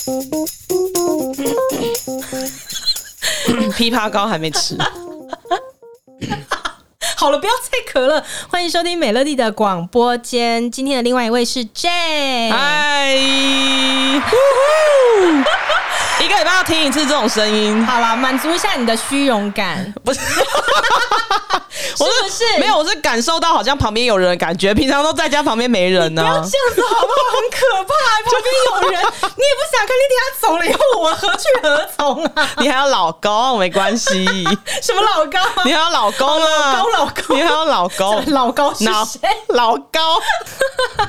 [3.76, 4.76] 枇杷膏还没吃。
[7.16, 8.24] 好了，不要再咳了。
[8.48, 10.70] 欢迎收听美乐蒂的广播间。
[10.70, 12.50] 今天的另外一位是 J。
[12.50, 14.20] 嗨， 一
[16.28, 17.84] 个礼拜要听一次这种声音。
[17.84, 19.92] 好了，满足一下你的虚荣感。
[20.02, 20.20] 不是。
[21.98, 22.76] 我是没有？
[22.78, 24.72] 我是感受到好像旁边有人的感觉。
[24.74, 26.28] 平常都在家旁边没人呢、啊。
[26.28, 27.20] 不要这样子好不好？
[27.30, 27.94] 很可怕，
[28.30, 29.00] 旁边有人，
[29.36, 29.90] 你也不想看。
[30.00, 32.48] 你等下走了以后，我何去何从啊？
[32.58, 34.24] 你还有老公没关系。
[34.82, 35.64] 什么老公？
[35.64, 36.72] 你还有老公啊？
[36.72, 38.24] 老高老公，你还有老公？
[38.32, 39.20] 老高是谁？
[39.48, 40.18] 老高。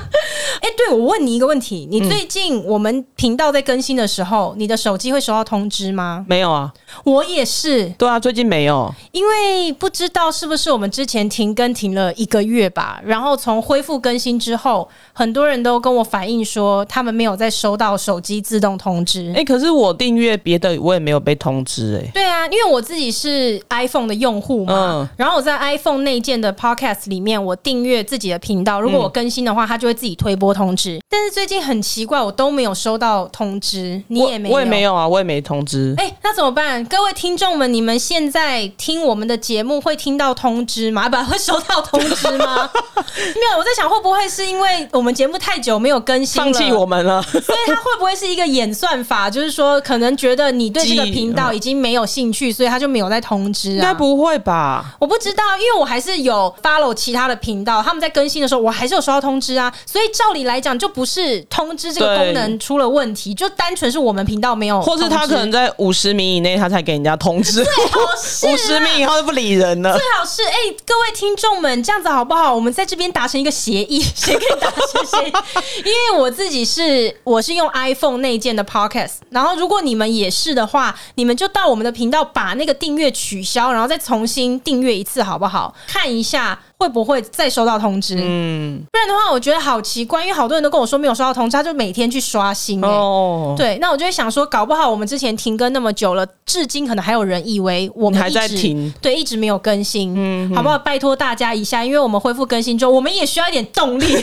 [0.62, 6.24] 哎、欸，对，我问你一个问题：你最近我们频道在更新的时候，你的手机会收到通知吗？
[6.28, 6.72] 没有啊，
[7.04, 7.88] 我也是。
[7.98, 19.30] 对啊，最近没有，因为不知道是不是我们之前停更停了一个月吧，然后从恢复更新之后，很多人都跟我反映说，他们没有再收到手机自动通知。
[19.32, 22.06] 哎、欸，可是我订阅别的，我也没有被通知、欸。
[22.06, 30.98] 哎，对啊，因为我自己是 iPhone 的用户嘛，嗯、然后我在 iPhone 内建的 Podcast 里面，我订阅自己的频道，如果我更新的话，它就会自己推播通知。
[31.08, 35.94] 但是最近很奇怪，我都没有收到通知，你也没有，我，我也没有啊，我也没通知。
[35.98, 36.82] 哎、欸，那怎么办？
[36.86, 41.08] 各位听众们，你们现在听我们的节目会听到通知吗？
[41.08, 42.68] 不，会收到通知吗？
[43.16, 49.28] 没有，我在想会不会是因为我们节目太久没有更新，放弃我们了，所以他会不会是一个演算法？
[49.30, 53.74] 就是说，可能觉得你对这个频道已经没有兴趣，所以他就没有再通知啊？
[53.74, 54.96] 应该不会吧？
[54.98, 59.72] 我不知道，因为我还是有 follow 其他的频道，他们在更新的时候，我还是有收到通知啊。
[59.86, 69.92] 所以照理来讲，就不是通知这个功能出了问题，就单纯是我们频道没有，或是他可能在五十米以内，他才给人家通知，最好是 五十米以后就不理人了。
[69.92, 72.54] 最好是哎、欸，各位听众们，这样子好不好？
[72.54, 75.32] 我们在这边达成一个协议，谁可以达成协议？
[75.78, 85.74] 因为我自己是我是用 iPhone 内建的 Podcast，然后如果你们也是的话，你们就到我们的频道把那个订阅取消，然后再重新订阅一次，好不好？
[85.86, 86.58] 看一下。
[86.82, 88.16] 会不会再收到通知？
[88.20, 92.88] 嗯，不然的话，我觉得好奇怪，因为好多人都跟我说没有收到通知，他就每天去刷新、欸。
[92.88, 100.12] 哦，对，那我就会想说，搞不好我们之前停更那么久了，至今可能还有人以为我们还在停，对，一直没有更新。
[100.16, 100.76] 嗯，好不好？
[100.76, 104.16] 拜托大家一下，因为我们恢复更新之后，我们也需要一点动力。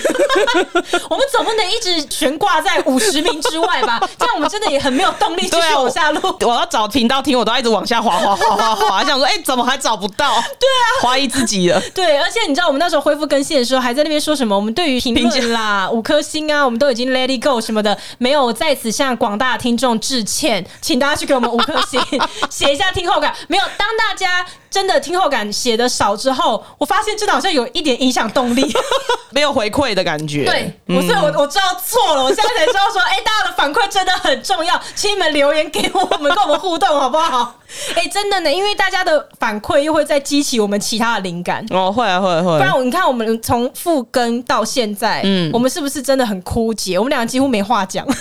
[1.10, 3.98] 我们总不能一直悬挂在五十名之外吧？
[4.20, 6.20] 这样我们真的也很没有动力继续往下录。
[6.42, 10.34] 我要找频道听，我都要一直往下滑滑滑滑滑，想说，哎、欸，怎么还找不到？
[10.60, 11.80] 对啊，怀疑自己了。
[11.94, 12.49] 对，而且。
[12.50, 14.56] 你知道我们那时候恢复更新的时候，还在那边说什么？
[14.56, 22.02] 我们对于评论啦、 五颗星啊，我们都已经 let it go 什么的，没有在此向广大听众致歉，请大家去给我们五颗星，
[22.50, 23.34] 写一下听后感。
[23.48, 24.46] 没有，当大家。
[24.70, 28.66] 真的听后感写的少之后，我发现真的好像有一点影响动力，
[29.32, 30.46] 没有回馈的感觉。
[30.46, 37.56] 对，我所以我我知道错了，我现在才知道说，哎、欸，大家的反馈真的很重要，请你们留言给我们，跟我们互动好不好？
[37.96, 41.64] 哎、欸，真的呢，因为大家的反馈又会再激起我们其他的灵感。
[41.70, 42.58] 哦，会啊，会啊会啊。
[42.58, 46.98] 不然我你看，我们从复更到现在，嗯，我们是不是真的很枯竭？
[46.98, 48.06] 我们两个几乎没话讲。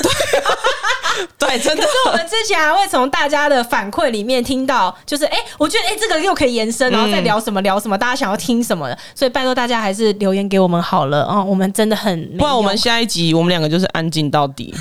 [1.39, 1.83] 对，真的。
[1.83, 12.37] 可是我们之前还会从大家的反馈里面听到，就是哎、欸，我觉得哎、欸，这个又可以延伸，然后再聊什么聊什么，大家想要听什么的，所以拜托大家还是留言给我们好了啊、哦，我们真的很。
[12.37, 14.75] 不然我们下一集我们两个就是安静到底。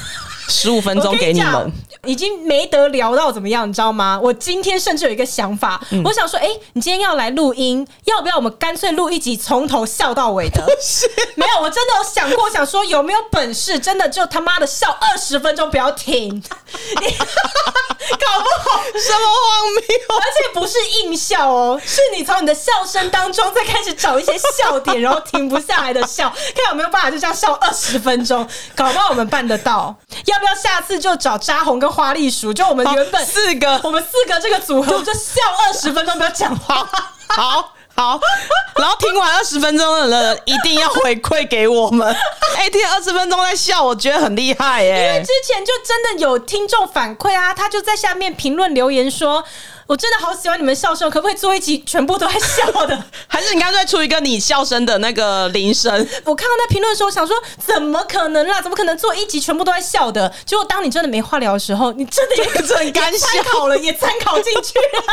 [0.48, 1.72] 十五分钟给你们，
[2.06, 4.20] 已经没得聊到怎么样，你知道吗？
[4.24, 10.66] 我今天甚至有一个想法，嗯、我想说，哎、欸，你今天要来录音，要不要我们干脆录一集从头笑到尾的？
[10.82, 19.82] 是没有，我真的有想过，想说有没有本事，真的就他妈的笑二十分钟不要停， 你搞不好什么荒谬，
[20.16, 29.94] 而且不是硬笑哦，是你从你的笑声当中再开始找一些笑点，然后停不下来的笑，看有没有办法就这样笑二十分钟，搞不好我们办得到，
[30.26, 30.37] 要。
[30.38, 32.54] 要不要下次就找扎红跟花栗鼠？
[32.54, 36.88] 就我们原本四个，我们四个这个组合，就笑二十分钟，不要讲话。
[37.30, 38.20] 好好，
[38.76, 42.08] 然后听完二十分钟的人一定要回馈给我们。
[42.56, 45.08] 哎、欸，听二十分钟在笑，我觉得很厉害耶、欸。
[45.08, 49.44] 因为之前就真的有听众反馈啊，他就在下面评论留言说。
[49.88, 53.04] 我真的好喜欢你们笑声，可不可以做一集全部都在笑的？
[53.28, 55.90] 还是你干脆出一个你笑声的那个铃声？
[56.26, 57.36] 我看到那评论的时候，想说
[57.66, 58.62] 怎么可能啦？
[58.62, 60.32] 怎么可能做一集全部都在笑的？
[60.46, 65.04] 结果当你真的没话聊的时候，你真的也很干笑考了，也参考进去了。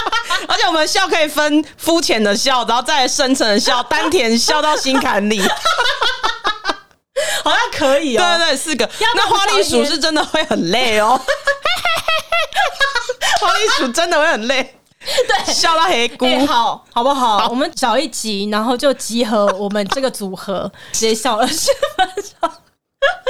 [0.49, 5.41] 而且我们笑可以分肤浅的笑，然后再深层的笑，丹田笑到心坎里，
[7.45, 8.21] 好像可以哦。
[8.21, 8.91] 对对对，四个。
[9.15, 11.21] 那花栗鼠是真的会很累哦。
[13.41, 17.39] 花栗鼠真的会很累，对，笑到黑咕、欸，好好不好？
[17.39, 22.09] 好，我们找一集，然后就集合我们这个组合，直接笑二十分
[22.41, 22.51] 钟。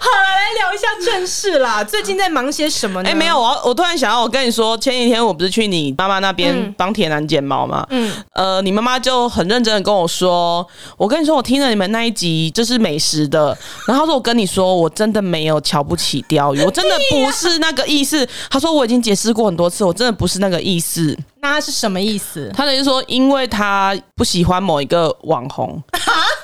[0.00, 1.82] 好了，来聊一下正事啦。
[1.84, 3.08] 最近在忙些什么呢？
[3.08, 7.86] 哎、欸，没有，我我突然想到，我跟你说，前几天我不是去你妈妈那边帮铁男剪毛吗？
[7.90, 10.66] 嗯，呃，你妈妈就很认真的跟我说，
[10.96, 18.26] 我跟你说，我听了你们那一集就是美食的，然后说我跟你说，我真的没有瞧不起钓鱼，我真的不是那个意思。
[18.48, 21.16] 他说我已经解释过很多次，我真的不是那个意思。
[21.42, 22.50] 那他是什么意思？
[22.54, 25.82] 他等于说，因为他不喜欢某一个网红，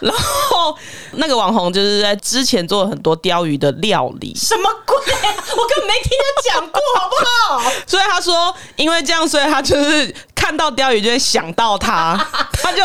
[0.00, 0.74] 然后
[1.12, 4.32] 那个网红就是在之前做了很多鲷鱼的料理。
[4.36, 4.96] 什么鬼？
[4.96, 7.16] 我根本没听他讲过，好不
[7.64, 7.72] 好？
[7.86, 10.14] 所以他说，因为这样，所以他就是。
[10.46, 12.16] 看到鲷鱼就会想到他，
[12.62, 12.80] 他就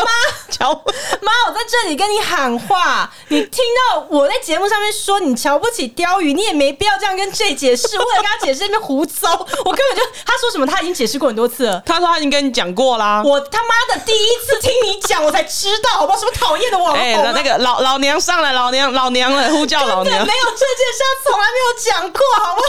[0.52, 0.72] 妈瞧
[1.22, 9.30] 妈，我在这里跟你喊话，你听到我在节目上面说你瞧不起鯛鱼，你也没必要这样跟 J 解释，或者跟他解释那边胡诌。
[9.30, 13.22] 我根本就他说什么他已经解释过很多次了，他说他已经跟你讲过啦。
[13.24, 16.18] 我他妈的第一次听你讲，我才知道，好不好？
[16.18, 17.00] 什么讨厌的网红？
[17.00, 22.62] 哎、欸，那个老老娘上来，老娘老娘了，呼叫老娘，没有这件事，他从来没有讲过，好不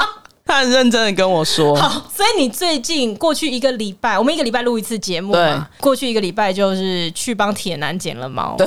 [0.00, 0.22] 好？
[0.46, 8.54] 他很认真的跟我说，好，所以你最近过去一个礼拜，我们一个礼拜录一次节目嘛，对，过去一个礼拜就是去帮铁男剪了毛。
[8.56, 8.66] 对，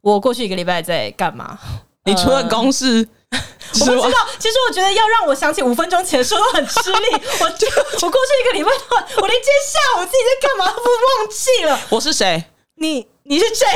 [0.00, 1.58] 我过去一个礼拜在干嘛？
[2.04, 3.40] 你除了公事，呃、
[3.80, 4.18] 我不知道。
[4.38, 6.96] 其实我觉得要让我想起五分钟前的时候都很吃力。
[7.40, 8.70] 我我过去一个礼拜，
[9.16, 11.80] 我连今天下午自己在干嘛都忘记了。
[11.88, 12.44] 我是谁？
[12.76, 13.66] 你你是谁？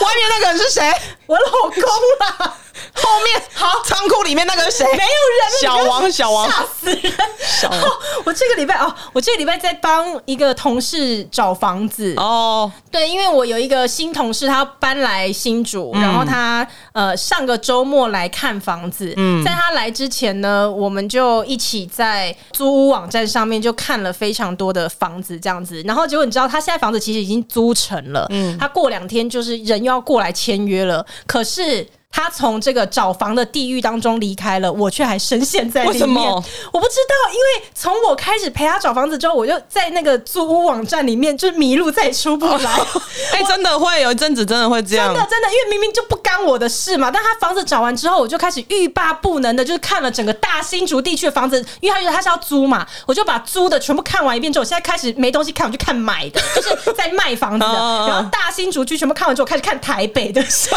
[0.00, 0.92] 外面那个人是谁？
[1.26, 1.80] 我老公
[2.26, 2.58] 啊。
[2.94, 4.84] 后面好，仓库里面那个是谁？
[4.92, 7.12] 没有人，小王，小王，吓死人！
[7.38, 7.80] 小王，
[8.24, 12.70] 我这个礼拜哦，我这个礼拜在帮一个同事找房子哦。
[12.90, 19.12] 对，因为我有一个新同事，他搬来新竹，嗯、然后他呃上个周末来看房子。
[19.16, 25.82] 嗯，在他来之前呢，我们就一起在租屋网站上面就看了非常多的房子，这样子。
[25.86, 28.26] 然后结果你知道，他现在房子其实已经租成了。
[28.30, 31.86] 嗯，他过两天就是人又要过来签约了，可是。
[32.12, 35.92] 他从这个找房的地狱当中离开了，我却还深陷在里面。
[35.94, 36.22] 为什么？
[36.70, 42.70] 我不知道，因为从我开始陪他找房子之后，我就在那个租屋网站里面就是迷路，再也出不来。
[43.32, 45.08] 哎、欸，真的会有一阵子，真的会这样。
[45.08, 47.10] 真的，真的，因为明明就不干我的事嘛。
[47.10, 57.72] 但他房子找完之后，我就开始欲罢不能的，就是看了整个大新竹地区的房子，因为他觉得他是要租嘛， 我就把租的全部看完一遍之后，我现在开始没东西看，我就看买的，就是在卖房子的。
[58.06, 60.70] 然后大新竹区全部看完之后，开始看台北的，就是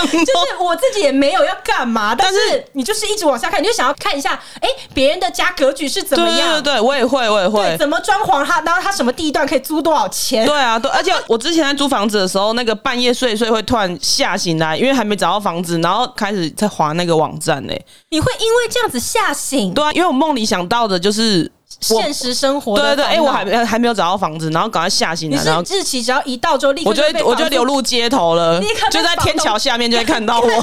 [0.62, 1.25] 我自己也没。
[1.26, 6.62] 没有要干嘛，但是你就是一直往下看，你就想要看一下，哎，别人的家格局是怎么样？
[6.62, 7.76] 对对对，我也会，我也会。
[7.78, 8.46] 怎么装潢？
[8.46, 10.46] 它，然后它什么地段可以租多少钱？
[10.46, 17.74] 对啊，对，而且我之前在租房子的时候，那个半夜睡一睡会突然吓醒来，因为还没找到房子，然后开始在划那个网站呢。
[18.12, 19.74] 你会因为这样子吓醒？
[19.74, 21.52] 对啊，因为我梦里想到的就是。
[21.80, 25.44] 现实生活的对对对，哎、欸，我还还没有找到房子，然后赶快吓醒了。
[25.44, 28.62] 然后日期只要一到，就立刻就我就我就流入街头了，
[28.92, 30.48] 就在天桥下面就会看到我。
[30.50, 30.62] 有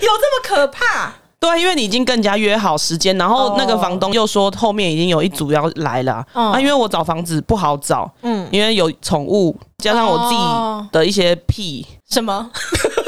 [0.00, 1.12] 这么可怕？
[1.44, 6.24] 对，因为你已经跟人家约好时间，然后那个房东又说后面已经有一组要来了。
[6.32, 11.86] 嗯、啊，因为我找房子不好找，嗯，因为有宠物，加上我自己的一些癖。
[12.08, 12.50] 什么？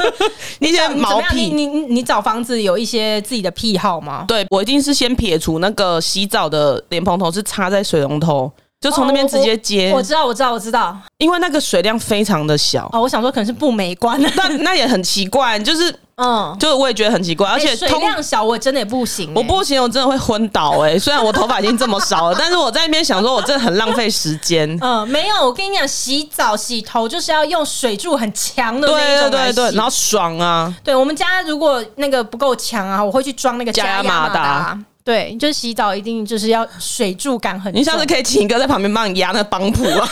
[0.59, 1.49] 一些毛癖？
[1.53, 4.25] 你你你找房子有一些自己的癖好吗？
[4.27, 9.89] 对，我一定是先撇除那个洗澡的莲蓬头是插在水龙头，就从那边直接接。
[9.89, 12.89] 哦，我，我知道，我知道，我知道，因为那个水量非常的小。
[12.93, 15.93] 哦，我想说可能是不美观的，但那也很奇怪，就是。
[16.19, 20.97] 嗯，就是我也觉得很奇怪，而且水量小，我真的也不行，我不行，我真的会昏倒哎。
[20.97, 24.67] 虽然我头发已经这么少了，但是我在那边想说，我真的很浪费时间。
[24.81, 30.75] 嗯，没有，我跟你讲，洗澡洗头就是要用水柱很强的那种，对对对，然后爽啊。
[30.83, 34.75] 对，我们家如果那个不够强啊，我会去装那个加压马达。
[35.07, 37.73] 对，就洗澡一定就是要水柱感很。
[37.73, 40.09] 你下次可以请一个在旁边帮你压那个帮浦啊。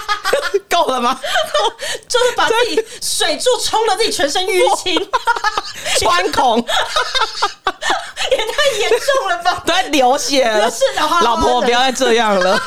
[0.68, 1.18] 够了吗？
[2.06, 4.94] 就是把自己水柱冲的自己全身淤青，
[6.00, 9.62] 穿孔，也太严重了吧？
[9.64, 10.70] 都在流血了。
[10.70, 12.60] 是的，老婆不要再这样了。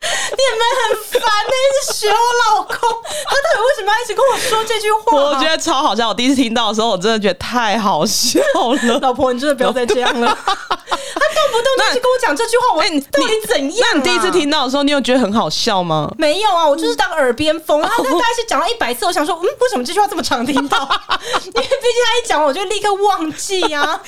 [0.00, 5.16] 你们很烦呢，一直学我老公，他到底为什么要一直跟我说这句话？
[5.16, 6.08] 我觉得超好笑。
[6.08, 8.98] 我第一次听到的时候，我真的觉得太好笑了。
[9.00, 10.26] 老婆，你真的不要再这样了。
[10.36, 13.88] 他动不动就是跟我讲这句话，我到底怎样？
[13.92, 16.12] 那你第一次听到的时候，你有觉得很好笑吗？
[16.18, 17.80] 没有啊，我就是当耳边风。
[17.82, 20.78] 他他大概是讲了一百次，我想说，嗯，为什么这句话这么常听到？
[20.78, 23.98] 因为毕竟他一讲，我就立刻忘记啊，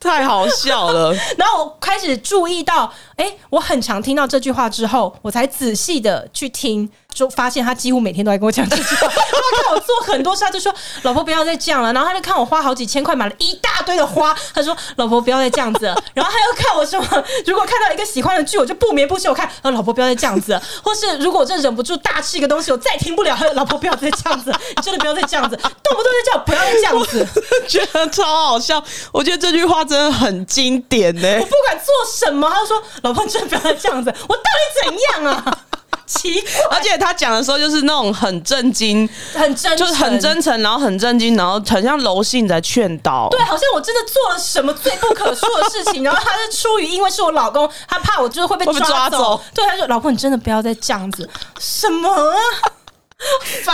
[0.00, 1.14] 太好笑了。
[1.36, 6.88] 然后我开始注意到，哎，我很常听到这句话之后，我才仔细的去听。
[7.16, 9.08] 就发现他几乎每天都在跟我讲这句话。
[9.08, 17.00] 他看我做很多事，他就说：“老婆不要再这样了。”然后他就看我花好几千块买了一大堆的花，他说：“老婆不要再这样子。”然后他又看我说
[17.46, 23.34] ：“如果看到一个喜欢的剧，我就不眠不休。”我看：“老婆不要再这样子。”或是如果我真忍不住大吃一个东西，我再停不了。
[23.54, 27.26] 老婆不要再这样子，你真的不要再这样子，动不动就叫我不要再这样子，
[27.66, 28.82] 觉得超好笑。
[29.12, 31.38] 我觉得这句话真的很经典呢、欸。
[31.40, 35.58] 我不管做什么，他就说：“老婆，你真的不要再这样子。”我到底怎样啊？
[36.06, 43.28] 奇怪，而且他讲的时候就是那种很震惊、很真，就是很真诚，然后很震惊，然后很像柔性在劝导。
[43.30, 49.40] 对，好像我真的做了什么罪不可恕的事情，然后他是出于因为是我老公，他怕我就是会被抓走。
[49.52, 52.36] 对，他说：“老婆，你真的不要再这样子。”什么啊？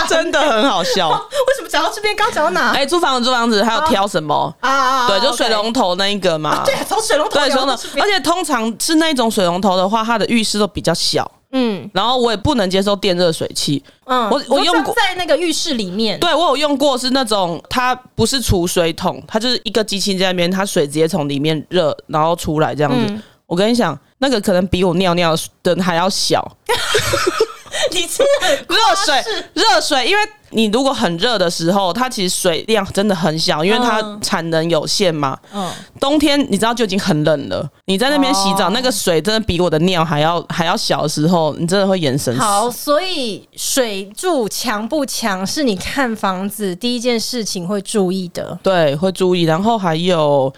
[0.07, 1.09] 真的很好笑。
[1.47, 2.15] 为什么讲到这边？
[2.15, 2.71] 刚讲到哪？
[2.71, 4.69] 哎、欸，租房子，租房子，还有挑什么啊？
[4.69, 6.49] 啊对，就水龙头那一个嘛。
[6.51, 7.33] 啊对，从水龙头。
[7.33, 7.73] 对，水龙头。
[7.99, 11.29] 而且通常是那种水龙头的话，它的浴室都比较小。
[11.53, 13.81] 嗯，然后我也不能接受电热水器。
[14.05, 16.19] 嗯，我我用过在那个浴室里面。
[16.19, 23.05] 对，我有用过，是那种它不是储水桶，它就是一个机器在那边，它水直接从里面热，然后出来这样子。
[23.07, 26.43] 嗯、我跟你讲，那个可能比我尿尿的还要小。
[27.91, 28.23] 你吃
[28.67, 35.37] 热水，热水，因为你如果很热的时候，它其实水量真的很小，因为它产能有限嘛。
[35.53, 35.69] 嗯，
[35.99, 42.37] 冬天你知道就已经很冷了，你在那边洗澡，那个水真的比我的尿还要还要小的时候，你真的会眼神。
[42.37, 48.57] 好，所以水柱强不强是你看房子第一件事情会注意的。
[48.63, 50.53] 对，会注意，然后还有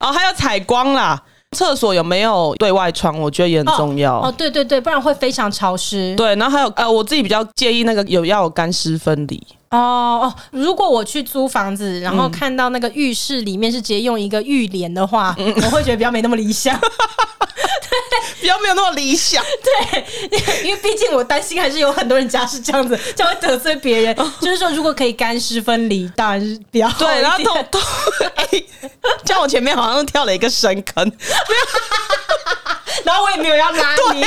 [0.00, 1.22] 哦，还有采光啦。
[1.56, 3.18] 厕所有没有对外窗？
[3.18, 4.18] 我觉得也很重要。
[4.18, 6.14] 哦，哦，对对对，不然会非常潮湿。
[6.16, 9.42] 对，然后还有呃，我自己比较介意那个有要有干湿分离。
[9.70, 16.78] 哦哦，如果我去租房子，然后看到那个浴室里面是直接用一个浴帘的话，嗯、我会觉得比较没那么理想。
[18.40, 20.04] 比较没有那么理想， 对，
[20.64, 24.16] 因为毕竟我担心还是有很多人家是这样子，这样会得罪别人。
[24.40, 26.98] 就是说，如果可以干湿分离，当然是比较好。
[26.98, 27.80] 对，然后痛痛，
[28.36, 28.46] 哎，
[29.24, 31.10] 像我前面好像跳了一个深坑，
[33.04, 34.20] 然后我也没有要拉你。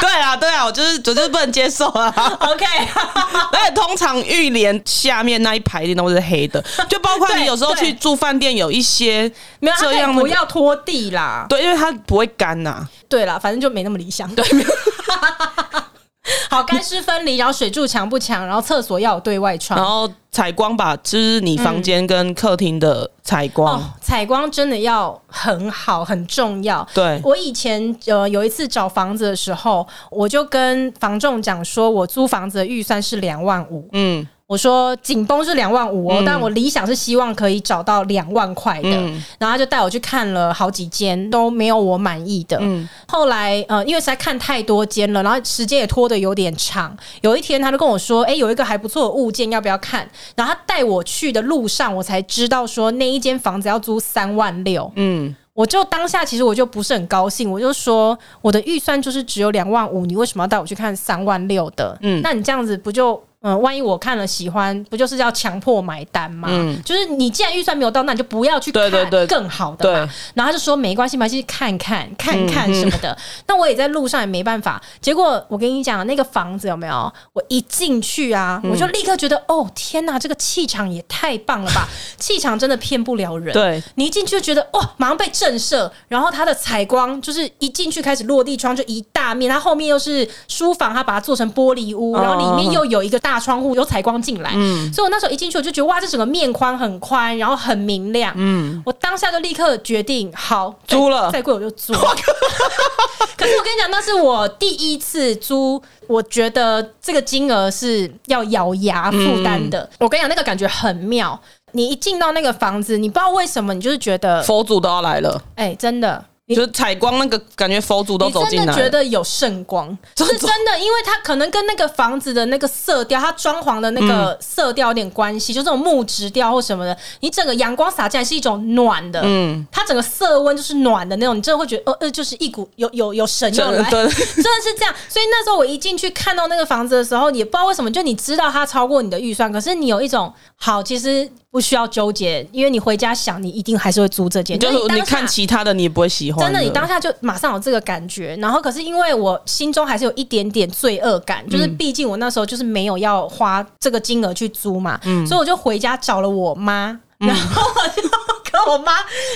[0.00, 2.12] 对啊，对啊，我就是我就是不能接受啊。
[2.40, 2.64] OK，
[3.52, 11.46] 而且通常浴帘下面那一排一定都是黑的，就包括你有时候去住饭店，有一些没有这样不要拖地啦。
[11.48, 12.86] 对，因为它不会干呐。
[13.08, 14.32] 对啦，反正就没那么理想。
[14.34, 14.44] 对，
[16.50, 26.86] 好，干湿分离，然后水柱强不强，然后厕所要有对外窗，然后采光吧，就是你房间跟客厅的采光，采、嗯哦、光真的要很好，很重要。
[26.94, 33.88] 对，我以前呃有一次找房子的时候，我就跟房仲讲说，我租房子的预算是两万五。
[33.92, 34.26] 嗯。
[34.48, 38.88] 我说紧绷是两万五哦，但我理想是希望可以找到两万块的。
[38.88, 42.56] 嗯、然后他就带我去看了好几间，都没有我满意的。
[42.62, 46.96] 嗯、后来呃，因为实在看太多间了，然后时间也拖得有点长。
[47.20, 54.90] 有一天他就跟我说：“哎，有一个还不错的物件，要不要看？”然后他带我去的路上，我才知道说那一间房子要租三万六。
[54.96, 61.98] 嗯，我就当下其实我就不是很高兴，我就说我的预算就是只有两万五，你为什么要带我去看三万六的？
[62.00, 63.22] 嗯，那你这样子不就？
[63.40, 66.48] 嗯，万一我看了喜欢，不就是要强迫买单吗？
[66.50, 68.90] 嗯，就是你既然预算没有到，那你就不要去看
[69.28, 70.12] 更好的嘛。
[70.34, 73.16] 然后他就说没关系嘛，去看看看看什么的。
[73.46, 74.82] 那我也在路上也没办法。
[75.00, 77.12] 结果我跟你讲，那个房子有没有？
[77.32, 81.86] 我一进去啊，我就立刻觉得，哦天哪，这个气场也太棒了吧！
[82.18, 83.52] 气场真的骗不了人。
[83.54, 85.88] 对，你一进去就觉得，哦，马上被震慑。
[86.08, 93.38] 然后它的采光就是一进去开始落地窗就一大面，它后面又是书房，它把它做成玻璃屋，然后里面又有一个大。
[93.38, 101.92] 窗户有采光进来，嗯，所以我那时候一进去我就觉得哇，这整个面宽很宽，然后很明亮，嗯，我当下就立刻决定好租了，再贵我就租。
[103.38, 109.80] 可是我跟你讲，那是我第一次租，我觉得这个金额是要咬牙负担的。
[109.80, 111.40] 嗯、我跟你讲，那个感觉很妙，
[111.72, 116.24] 你一进到那个房子，你不知道为什么，你就是觉得佛祖都要来了，哎、欸，真的。
[116.54, 119.86] 就是采光那个感觉，佛祖都走进来，真的觉得有圣光，
[120.16, 134.94] 是真的，因为它可能跟那个房子的那个色调，它装潢的那个色调有点关系，就这种木质调或什么的，你整个阳光洒进来是一种暖的，嗯，它整个色温就是暖的那种，你真的会觉得，呃呃，就是一股有有有神要来，真的是这样。
[135.08, 141.30] 所以那时候我一进去看到那个房子的时候，也不知道为什么，就你知道它超过你的预算，可是你有一种好，其实。
[141.50, 144.58] 不需要纠结，因为你回家想，你一定还是会租这件。
[144.58, 146.44] 就是你看其他的，你也不会喜欢。
[146.44, 148.36] 真的，你当下就马上有这个感觉。
[148.36, 158.08] 然后，可是因为我心中还是有一点点罪恶感，就是毕竟我那时候就是没有要花这个金额去租嘛，嗯、所以我就回家找了我妈，然后我就。
[158.50, 158.92] 跟我妈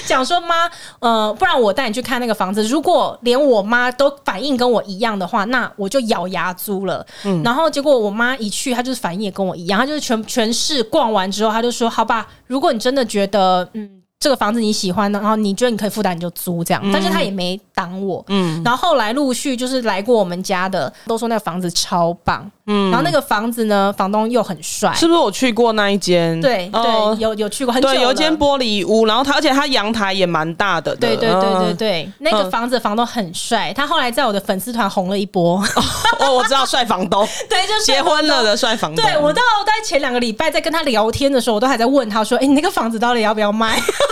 [0.07, 2.63] 讲说：“妈，呃，不然我带你去看那个房子。
[2.65, 7.07] 如果连我妈都反应跟我一样的话，那我就咬牙租了。
[7.25, 16.81] 嗯”然后结果我妈一去，她就是反应也跟我一样，她就是全全市逛完之后，她就说：“好吧，如果你真的觉得嗯。”这个房子你喜欢的，然后你觉得你可以负担，你就租这样。
[16.85, 18.25] 嗯、但是他也没挡我。
[18.29, 18.63] 嗯。
[18.65, 22.49] 然后后来陆续就是来过我们家的，都说那个房子超棒。
[22.67, 22.89] 嗯。
[22.93, 24.95] 然后那个房子呢，房东又很帅。
[24.95, 26.41] 是不是我去过那一间？
[26.41, 27.89] 对对，有有去过很久。
[27.89, 30.95] 对，有一间玻璃屋，然后他而且他阳台也蛮大的。
[30.95, 33.73] 对对对对对，嗯、那个房子房东很帅。
[33.75, 35.61] 他后来在我的粉丝团红了一波。
[36.21, 37.27] 哦，我知道帅房东。
[37.51, 39.05] 对，就是结婚了的帅房东。
[39.05, 43.81] 对，我到在前两个礼拜在跟他聊天的时候，我都还在问他说：“哎，你那个房子到底要不要卖？”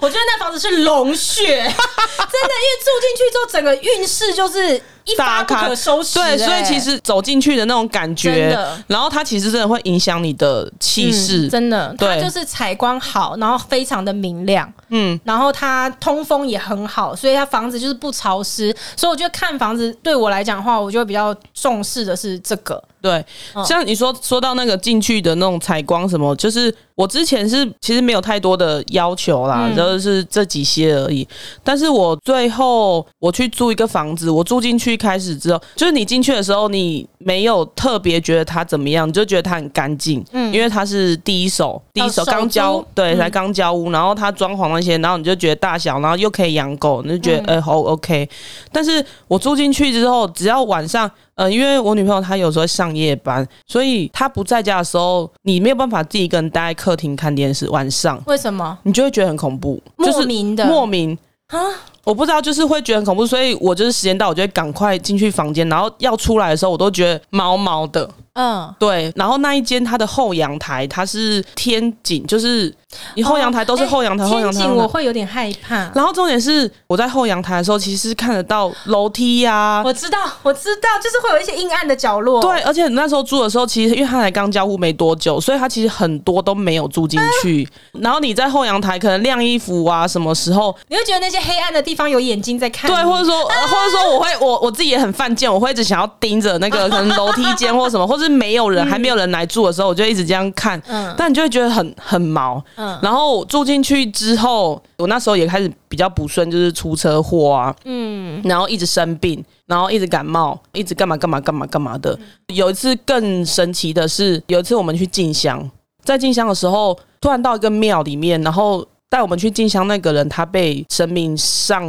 [0.00, 4.80] 我觉得那房子是龙穴， 真的，因为住进去之后，整个运势就是。
[5.08, 8.54] 一发不可收拾，欸，对，所以其实走进去的那种感觉，
[8.86, 22.84] 然后它其实真的会影响你的气势，嗯，真的，对，它就是采光好，然后非常的明亮，嗯，然后它通风也很好，所以它房子就是不潮湿，所以我觉得看房子对我来讲的话，我就会比较重视的是这个。
[23.00, 23.24] 对，
[23.64, 31.24] 像你说说到那个进去的那种采光什么，就是我之前是其实没有太多的要求啦，就是这几些而已。
[31.62, 48.28] 但是我最后我去租一个房子，我住进去开始之后，就是你进去的时候，你没有特别觉得它怎么样，你就觉得它很干净，嗯，因为它是第一手，第一手刚交，对，才刚交屋，然后它装潢那些，然后你就觉得大小，然后又可以养狗，你就觉得呃好 OK。
[48.72, 51.08] 但是我住进去之后，只要晚上。
[51.38, 57.70] 呃，因为我女朋友她有时候上夜班，所以她不在家的时候，你没有办法自己一个人待在客厅看电视。
[57.70, 58.76] 晚上为什么？
[58.82, 61.16] 你就会觉得很恐怖，莫名的，莫名
[61.46, 61.58] 啊。
[62.02, 68.08] 我不知道，就是会觉得很恐怖，所以我就是时间到，我就会赶快进去房间，然后要出来的时候，我都觉得毛毛的。
[68.32, 69.12] 嗯，对。
[69.14, 72.74] 然后那一间它的后阳台，它是天井，就是
[73.14, 74.66] 你后阳台都是后阳台，后阳台。
[74.66, 75.90] 我会有点害怕。
[75.94, 79.82] 然后重点是我在后阳台的时候，其实看得到楼梯呀。
[79.84, 82.40] 我知道，我知道，就是会有一些阴暗的角落。
[82.40, 87.68] 对，而且那时候住的时候，其实因为他才刚交屋没多久，所以他其实很多都没有住进去。
[88.00, 92.08] 然后你在后阳台可能晾衣服啊，什么时候你会觉得那些黑暗的地方。
[92.08, 100.80] 有眼睛在看，对，或者说， 或者说，我会，我我自己也很犯贱，我会一直想要盯着那个可能楼梯间或什么，或是没有人，还没有人来住的时候，我就一直这样看。
[100.88, 102.64] 嗯，但你就会觉得很很毛。
[102.78, 112.18] 嗯，然后住进去之后，我那时候也开始比较不顺，就是出车祸啊，嗯，然后一直生病，然后一直感冒，一直干嘛干嘛干嘛干嘛的。
[112.54, 115.70] 有一次更神奇的是，有一次我们去进香，
[116.02, 118.86] 在进香的时候，突然到一个庙里面，然后。
[119.10, 121.82] 带我们去进香那个人，他被神明上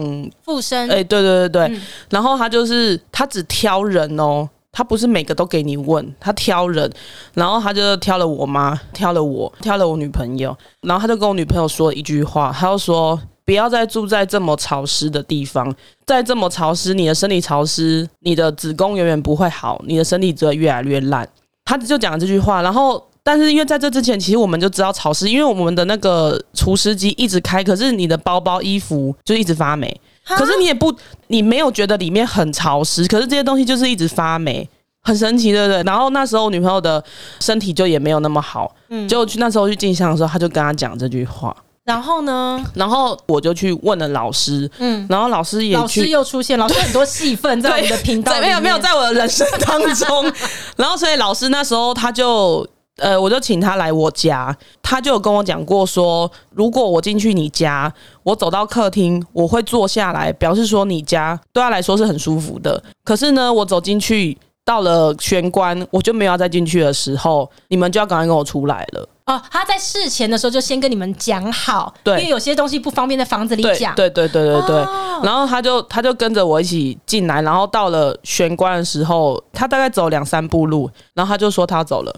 [0.46, 0.90] 附身。
[0.90, 4.48] 哎，对对对对，嗯、然后他就是他只挑人哦，
[4.80, 6.90] 他不是每个都给你问，他挑人，
[7.34, 21.28] 然后他就挑了我妈，挑了我，挑了我女朋友，然后他就跟我女朋友说了一句话，他就说不要再住在这么潮湿的地方，在这么潮湿，你的身体潮湿，你的子宫永远不会好，你的身体只会越来越烂。
[21.66, 23.04] 他就讲了这句话，然后。
[23.22, 30.02] 但是因为在这之前，其实我们就知道潮湿，因为我们的那个除湿机一直开，可是你的包包、衣服就一直发霉。
[30.38, 30.94] 可是你也不，
[31.28, 34.68] 你没有觉得里面很潮湿，可是这些东西就是一直发霉，
[35.02, 35.82] 很神奇，对不对？
[35.84, 37.04] 然后那时候女朋友的
[37.40, 41.56] 身体就也没有那么好，嗯，就去那时候去进香的时候，他就跟他讲这句话。
[41.86, 42.64] 然后呢？
[42.76, 50.32] 然后我就去问了老师，嗯，然后老师也去，老师又出现，老师很多戏份在我们的频道，没有没有在我的人生当中。
[50.78, 52.68] 然后所以老师那时候他就。
[53.00, 57.92] 呃，我就请他来我家，他就有跟我讲过说，如果我进去你家，
[58.24, 62.82] 我走到客厅，我会坐下来，表示说你家对他来说是很舒服的。
[63.04, 69.10] 可是呢，我走进去到了玄关，我就没有要再进去的时候，你们就要赶快跟我出来了。
[69.26, 73.94] 哦，他在事前的时候就先跟你们讲好，对，因为有些东西不方便在房子里讲。
[73.94, 74.76] 对对对对对。
[74.78, 82.16] 哦、然后他就他就跟着我一起进来，然后到了玄关的时候，他大概走两三步路，然后他就说他走了。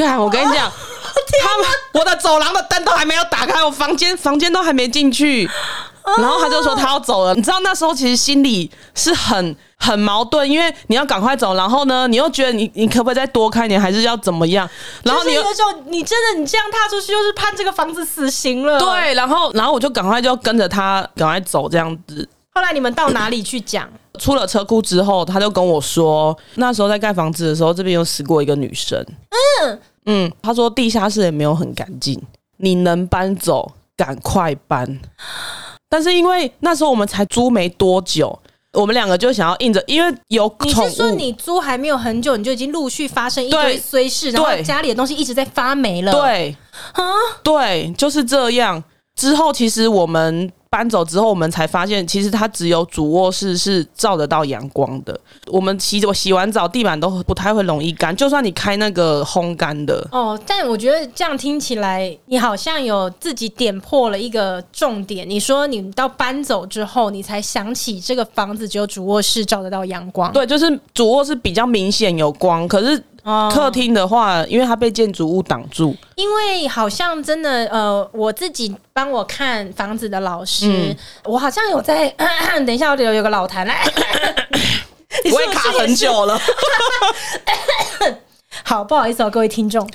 [0.00, 0.72] 看，我跟你讲，哦、
[1.42, 5.48] 他们我的走廊的灯都还没有打开，我房间房间都还没进去，
[6.18, 7.34] 然后他就说他要走了。
[7.34, 14.68] 你知道那时候其实心里是很很矛盾，因为你要赶快走，然后呢，你又觉得你你可不可以再多开点，还是要怎么样？
[15.04, 18.78] 然后你有时候你真的你这样踏出去，就是判这个房子死刑了。
[18.78, 22.28] 对，然后然后我就赶快就跟着他赶快走这样子。
[22.52, 23.88] 后来你们到哪里去讲？
[24.18, 29.02] 出了车库之后，他就跟我说，那时候在盖房子的时候，这边有死过一个女生。
[29.62, 32.20] 嗯嗯，他说地下室也没有很干净，
[32.56, 35.00] 你能搬走赶快搬。
[35.88, 38.36] 但是因为那时候我们才租没多久，
[38.72, 40.52] 我们两个就想要硬着，因为有。
[40.60, 46.12] 你是说你租还没有很久，你就已经陆续发生一堆衰事，然后家里的东西一直在发霉了？
[46.12, 46.56] 对
[46.92, 47.04] 啊，
[47.42, 48.82] 对，就是这样。
[49.14, 50.50] 之后，其实我们。
[50.70, 55.18] 搬走之后，我们才发现，其实它只有主卧室是照得到阳光的。
[55.48, 60.06] 我们洗我洗完澡，地板都不太会容易干，就算你开那个烘干的。
[60.12, 65.28] 哦，但我觉得这样听起来，你好像有自己点破了一个重点。
[65.28, 70.32] 你说你到搬走之后，你才想起这个房子只有主卧室照得到阳光。
[70.32, 73.02] 对，就是主卧室比较明显有光，可是。
[73.52, 75.94] 客厅的话，因为它被建筑物挡住。
[76.16, 82.10] 因为好像真的，呃，我自己帮我看房子的老师，嗯、我好像有在。
[82.12, 83.84] 咳 咳等一下，我有有个老谭来，
[85.32, 86.38] 我也卡很久了。
[88.64, 89.88] 好，不好意思哦，各位听众。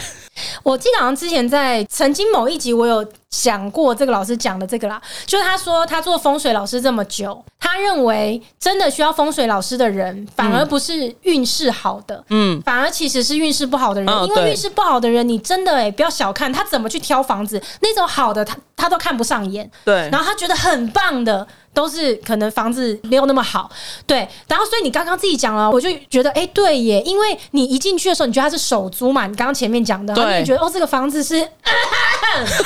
[0.63, 3.05] 我记得好像之前在曾经某一集，我有
[3.43, 21.47] 讲过这个老师讲的这个啦，就是他说他做风水老师这么久，他认为真的需要风水老师的人，反而不是运势好的，嗯，反而其实是运势不好的人，因为运势不好的人，你真的哎，不要小看他怎么去挑房子，那种好的他他都看不上眼，对，然后他觉得很棒的。
[21.75, 23.69] 都是可能房子没有那么好，
[24.07, 31.35] 对，然后所以你刚刚自己讲了，我就觉得哎、欸，对耶，因为你一进去的时候，你觉得它是首租嘛，你刚刚前面讲的，对然后你觉得哦，这个房子是，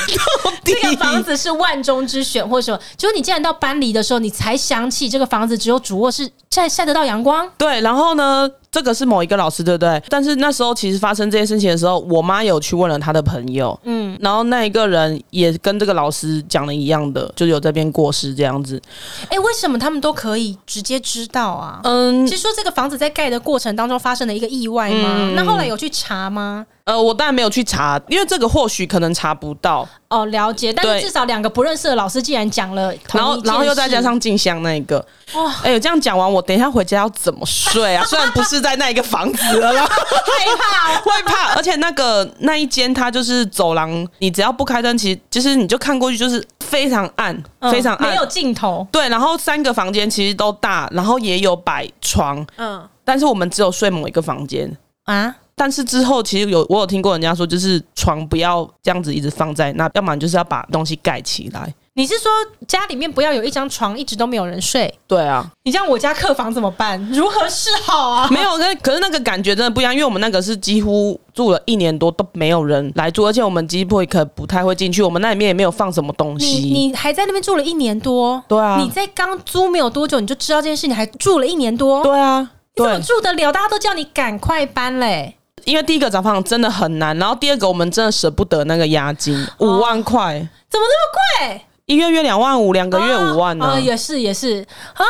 [0.06, 0.16] 底
[0.66, 8.50] 这个房子是万中之选，或者什么，结果你竟然到搬离的时候，你才想起这个房子只有主卧是晒晒得到阳光，对，然后呢？
[8.72, 10.02] 这个是某一个老师，对不对？
[10.10, 18.82] 但是那时候其实发生这件事情的时候，我妈有去问了她的朋友，嗯，然后那一个人也跟这个老师讲了一样的，就有这边过世这样子。
[19.30, 21.80] 哎，为什么他们都可以直接知道啊？
[21.84, 25.16] 嗯，其实说这个房子在盖的过程当中发生了一个意外吗？
[25.18, 26.66] 嗯，那后来有去查吗？
[26.84, 29.88] 呃，我当然没有去查，因为这个或许可能查不到。
[30.08, 30.74] 哦，了解。
[30.74, 34.98] 但是至少两个不认识的老师既然讲了，然后然后又再加上静香那一个，
[35.36, 38.04] 哇，哎呦，这样讲完，我等一下回家要怎么睡啊？
[38.10, 41.54] 虽然不是在那一个房子了啦， 害怕， 会怕。
[41.56, 48.88] 而且那个那一间，它就是走廊，你只要不开灯，其实就是你就看过去就是非常暗，嗯、非常暗，没有尽头。
[48.92, 55.36] 对，然后三个房间其实都大，然后也有摆床，嗯，但是我们只有睡某一个房间啊。
[55.56, 61.74] 但是之后其实有我有听过人家说，就是床不要这样子一直放在那，要么就是要把东西盖起来。
[61.94, 62.32] 你是说
[62.68, 64.94] 家里面不要有一张床一直都没有人睡？
[65.08, 67.04] 对啊，你像我家客房怎么办？
[67.12, 68.28] 如何是好啊？
[68.32, 76.46] 没有，那可是那个感觉真的不一样，因为我们那个是几乎住了一年多都没有人来住，而且我们机会可不太会进去，我们那里面也没有放什么东西。
[76.46, 78.42] 你你还在那边住了一年多？
[78.48, 82.02] 对啊，你在刚租没有多久你就知道这件事，你还住了一年多？
[82.04, 82.40] 对啊，
[82.76, 83.52] 你怎么住得了？
[83.52, 85.36] 大家都叫你赶快搬嘞。
[85.66, 91.62] 因为第一个找房真的很难，然后第二个我们真的舍不得那个押金五万块，怎么那么贵？
[91.90, 93.66] 一个月两万五，两个月五万呢？
[93.66, 94.62] 啊，也是也是
[94.94, 95.04] 啊，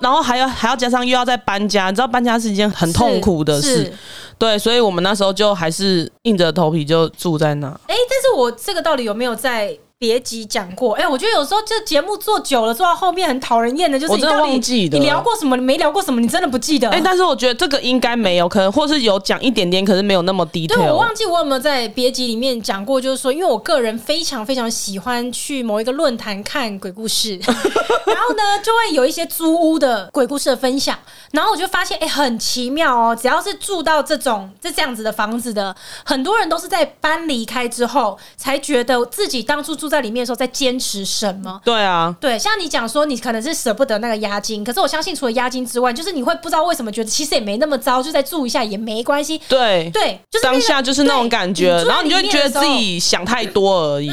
[0.00, 3.90] 然后还要还要加上又要再搬家，你知道搬家是一件很痛苦的事，
[4.36, 7.68] 对，所以我们那时候就还是硬着头皮就住在那。
[7.86, 9.74] 哎，但是我这个到底有没有在？
[10.00, 16.88] 别集讲过，哎、欸，我觉得有时候这节目做久了，做到后面很讨人厌的，就是你到底我真的忘记的，你聊过什么，你没聊过什么，你真的不记得。
[16.90, 20.68] 哎、欸，但是我觉得这个应该没有，可能或是有讲一点点，可是没有那么 detail。
[20.68, 30.96] 对，我忘记我有没有在别集里面讲过，就是说，因为我个人非常非常喜欢去某一个论坛看鬼故事， 然后呢，就会有一些租屋的鬼故事的分享，
[31.32, 40.68] 然后我就发现，哎、欸，很奇妙哦，只要是住到这种这这样子的房子的，很多人都是在搬离开之后，才觉得自己当初住在里面的时候在接。
[40.68, 41.58] 坚持什么？
[41.64, 49.40] 对啊，对，像你讲说，你可能是舍不得那个押金，可是我相信除了押金之外，就是你会不知道为什么觉得其实也没那么糟，就再住一下也没关系。
[49.48, 54.12] 对对，就是当下就是那种感觉，然后你就会觉得自己想太多而已。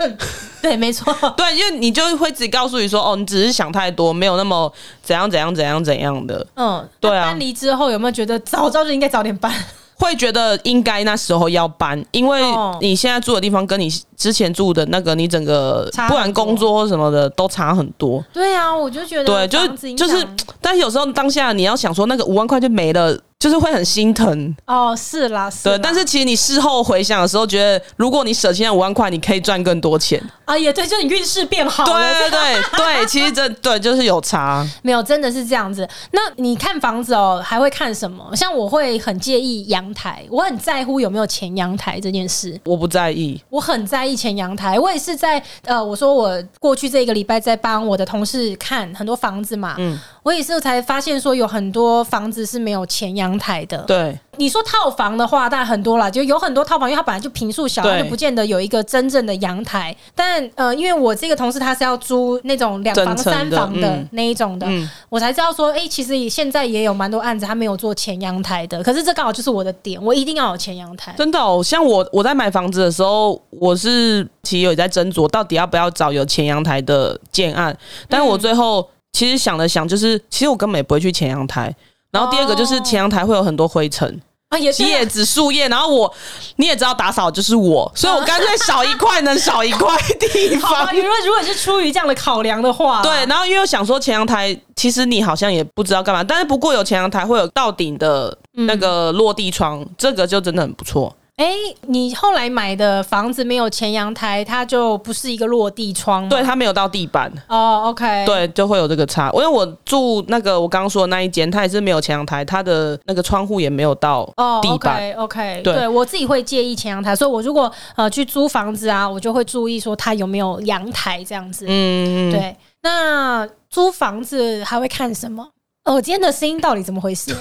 [0.62, 4.72] 对，没错，对，因为你就会自己告诉你说，哦，你只是想太多，没有那么
[5.02, 6.46] 怎样怎样怎样怎样的。
[6.56, 7.26] 嗯，对啊。
[7.26, 9.52] 搬离之后有没有觉得早知道就应该早点搬？
[9.96, 12.40] 会觉得应该那时候要搬，因为
[12.80, 13.88] 你现在住的地方跟你
[14.22, 18.24] 之前住的那个，你整个不然工作或什么的都差很多。
[18.32, 20.24] 对啊，我就觉得对，就是就是，
[20.60, 23.18] 但是有时候当下你要想说那个五万块就没了。
[23.42, 25.76] 就是会很心疼哦，是啦，是啦。
[25.76, 31.90] 对，但是其实你事后回想的时候，觉得如果你舍弃那五万块，你可以赚更多钱啊，也对，就你运势变好了。
[31.90, 35.84] 对对对 对，其实这对就是有差，没有真的是这样子。
[36.12, 38.24] 那你看房子哦，还会看什么？
[38.36, 42.56] 像我会很介意阳台，我很在乎有没有前阳台这件事。
[42.64, 44.78] 我不在意，我很在意前阳台。
[44.78, 53.78] 我也是在呃，我说我过去这一个礼拜在帮我的同事看很多房子嘛，嗯，我也是才发现说有很多房子是没有前阳阳台的。
[53.84, 59.94] 对，你说套房的话，当然很多了，就有很多套房，因为它本来就平数小，它就不见得有一个真正的阳台。
[60.14, 68.82] 但呃，因为我这个同事他是要租那种两房三房的那一种的，嗯、我才知道说，哎、欸，其实现在也有蛮多案子他没有做前阳台的。
[68.82, 71.14] 可是这刚好就是我的点，我一定要有前阳台。
[71.18, 77.76] 真的哦，像我我在买房子的时候，我是其实有在斟酌到底要不要找有前阳台的建案，
[78.08, 81.74] 但是我最后其实想了想，就是其实我根本也不会去前阳台。
[82.12, 84.20] 然后第二个就是前阳台会有很多灰尘
[84.50, 85.66] 啊，叶子、树叶。
[85.68, 86.14] 然后我
[86.56, 90.94] 你也知道打扫就是我，所以我干脆少一块能少一块地方。
[90.94, 93.24] 因为如果是出于这样的考量的话，对。
[93.24, 101.16] 然后因为我想说前阳台，其实你好像也不知道干嘛，但是不过有前阳台会有到顶的那个落地窗，嗯、这个就真的很不错。
[101.36, 101.54] 哎，
[101.86, 106.28] 你后来买的房子没有前阳台，它就不是一个落地窗吗？
[106.28, 107.32] 对，它没有到地板。
[107.48, 109.30] 哦，OK，对，就会有这个差。
[109.32, 114.24] 因为我住那个我刚刚说的那一间，它也是没有前阳台，它的那个窗户也没有到
[114.60, 115.14] 地板。
[115.14, 121.64] 哦，OK，OK，对，对我自己会介意前阳台，所以我如果呃去租房子啊，我就会注意说它有没有阳台这样子。
[121.66, 122.54] 嗯，对。
[122.82, 125.48] 那租房子还会看什么？
[125.84, 127.34] 哦，今天的声音到底怎么回事？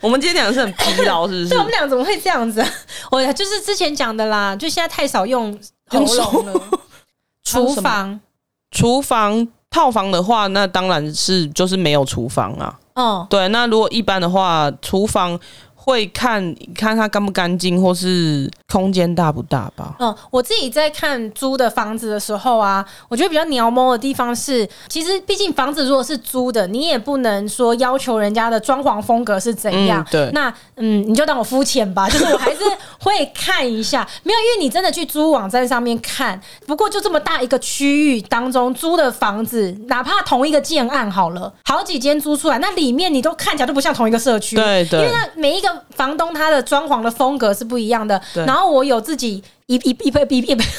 [0.00, 1.48] 我们今天讲的是很疲劳，是不是？
[1.50, 2.64] 对，我们俩怎么会这样子？
[3.10, 5.58] 我就是之前讲的啦，就现在太少用
[5.88, 6.60] 喉咙了。
[7.44, 8.20] 厨房，
[8.70, 12.78] 厨房套房的话，那当然是就是没有厨房啊。
[12.94, 15.38] 哦，对，那如果一般的话，厨房。
[15.88, 19.96] 会看看它干不干净，或是空间大不大吧。
[19.98, 30.02] 嗯，我自己在看租的房子的时候啊，我觉得比较鸟摸的地方是，其实毕竟房子如果是租的，你也不能说要求人家的装潢风格是怎样。
[30.02, 32.58] 嗯、对，那嗯，你就当我肤浅吧， 就是我还是
[33.00, 34.06] 会看一下。
[34.24, 44.54] 没有，因为你真的去租网站上面看，不过就这么大一个区域当中租的房子，哪怕同一个建案好了，好几间租出来，那里面你都看起来都不像同一个社区。
[44.54, 45.77] 对对，因为那每一个。
[45.90, 50.64] 房东他的装潢的风格是不一样的，然后我有自己一一一派一一派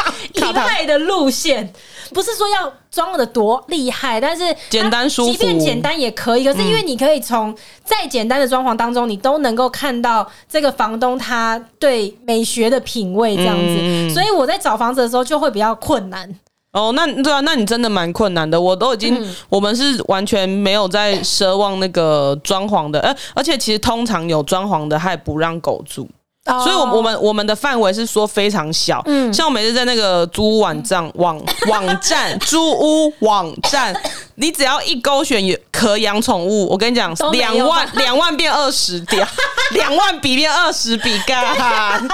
[0.34, 1.72] 一派的路线，
[2.14, 6.44] 不是说要装的多厉害，但是简单舒服，即便简单也可以。
[6.44, 16.32] 可是因为你可以从再简单的装潢当中，你都能够看到这个房东他对美学的品味这样子，嗯、所以我在找房子的时候就会比较困难。
[16.72, 18.60] 哦，那对啊，那你真的蛮困难的。
[18.60, 26.08] 我都已经，嗯、我们是完全没有在奢望那个装潢的，呃，而且其实通常有装潢的，还不让狗住。
[26.46, 33.94] 所以，我我们我们的范围是说非常小，嗯，像我每次在那个租屋网站网网站租屋网站，
[34.36, 39.24] 你只要一勾选有可养宠物，我跟你讲，两万两万变二十点，
[39.70, 41.44] 两万比变二十比干，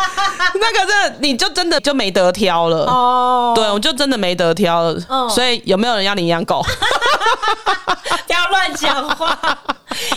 [0.54, 6.64] 那个真的你就真的就没得挑了哦，对，我就真的没得挑了，所以有没有人要你养狗？
[8.26, 9.38] 不要乱讲话，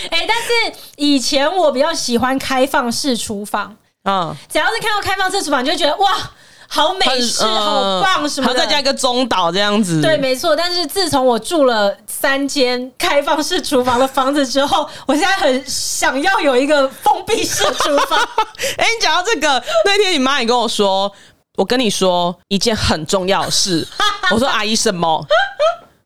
[0.10, 3.76] 哎，但是以前我比较喜欢开放式厨房。
[4.06, 6.10] 嗯，只要是看到开放式厨房，就会觉得哇，
[6.68, 8.60] 好美式，呃、好棒什么的。
[8.60, 10.56] 还再加一个中岛这样子，对，没错。
[10.56, 18.20] 但是自从我住了三间开放式厨房的房子之后，我现在很想要有一个封闭式厨房。
[18.78, 21.10] 哎、欸，你讲到这个，那天你妈也跟我说，
[21.56, 23.88] 我跟你说一件很重要的事。
[24.32, 25.26] 我说阿姨什么？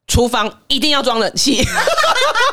[0.05, 1.65] 厨房一定要装冷气。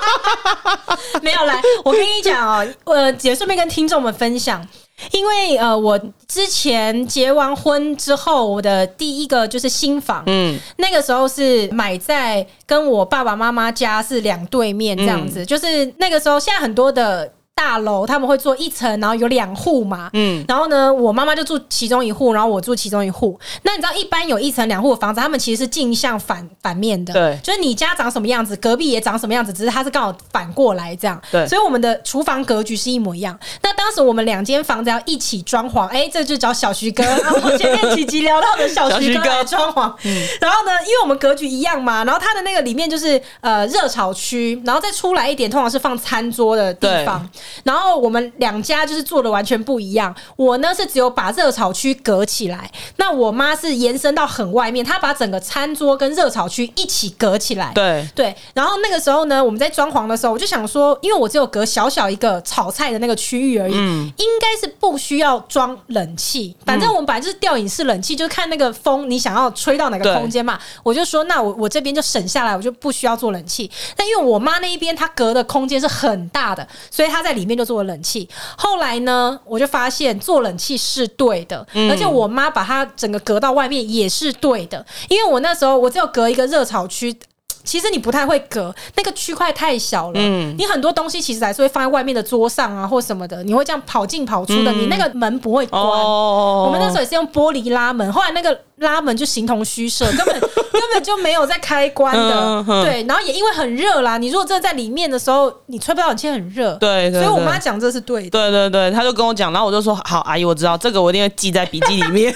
[1.20, 4.66] 没有来，我跟你讲哦，呃，也顺便跟听众们分享。
[5.12, 17.32] 因为呃，我之前结完婚之后，我的第一个就是新房，嗯，那个时候是买在跟我爸爸妈妈家是两对面这样子，嗯、就是那个时候，现在很多的。
[17.60, 23.38] 大楼他们会做一层，然后有两户嘛，嗯，然后呢，我妈妈就住其中一户，然后我住其中一户。
[23.64, 31.46] 那你知道，一般有一层两户的房子，他们其实是镜像反反面的，对，就是你家长什么样子，隔壁也长什么样子，只是它是刚好反过来这样，对。
[31.46, 33.38] 所以我们的厨房格局是一模一样。
[33.62, 39.92] 那当时我们两间房子要一起装潢，哎，这就找小徐哥， 然后前面几集聊到的小徐哥来装潢。
[40.04, 47.28] 嗯，然后呢，因为我们格局一样嘛，然后它的那个里面就是呃热炒区，然后再出来一点，通常是放餐桌的地方。
[47.64, 50.14] 然后我们两家就是做的完全不一样。
[50.36, 57.72] 我呢是只有把热炒区隔起来，那我妈是延伸到很外面，她把整个餐桌跟热炒区一起隔起来。
[57.74, 58.34] 对对。
[58.54, 66.54] 然后那个时候呢，我们在装潢的时候，我就想说，因为我只有隔小小一个炒菜的那个区域而已，嗯，应该是不需要装冷气。
[66.64, 70.58] 反正我们本来就是吊影式冷气，就是看那个风你想要吹到哪个空间嘛。
[70.82, 73.70] 我就说，那我我这边就省下来，我就不需要做冷气。
[73.96, 87.14] 但因为我妈那一边她隔的空间是很大的，所以她在里面就做了冷气，后来呢，我就发现做冷气是对的，嗯、而且我妈把它整个隔到外面也是对的，因为我那时候我只有隔一个热炒区，
[87.62, 90.14] 其实你不太会隔，那个区块太小了。
[90.16, 95.80] 嗯，你很多东西其实还是会放在外面的桌上啊，或什么的，你会这样跑进跑出的，嗯、你那个门不会关。
[95.82, 102.64] 哦，我们那时候也是用玻璃拉门，后来那个拉门就形同虚设，根本 根本就没有在开关的。
[102.82, 106.74] 对，然后也因为很热啦，你如果真的在里面的时候，你吹不到冷气很热。
[106.76, 108.30] 对，所以我妈讲这是对的。
[108.30, 112.34] 对对对，她就跟我讲，然后我就说好，阿姨我知道这个，我一定会记在笔记里面。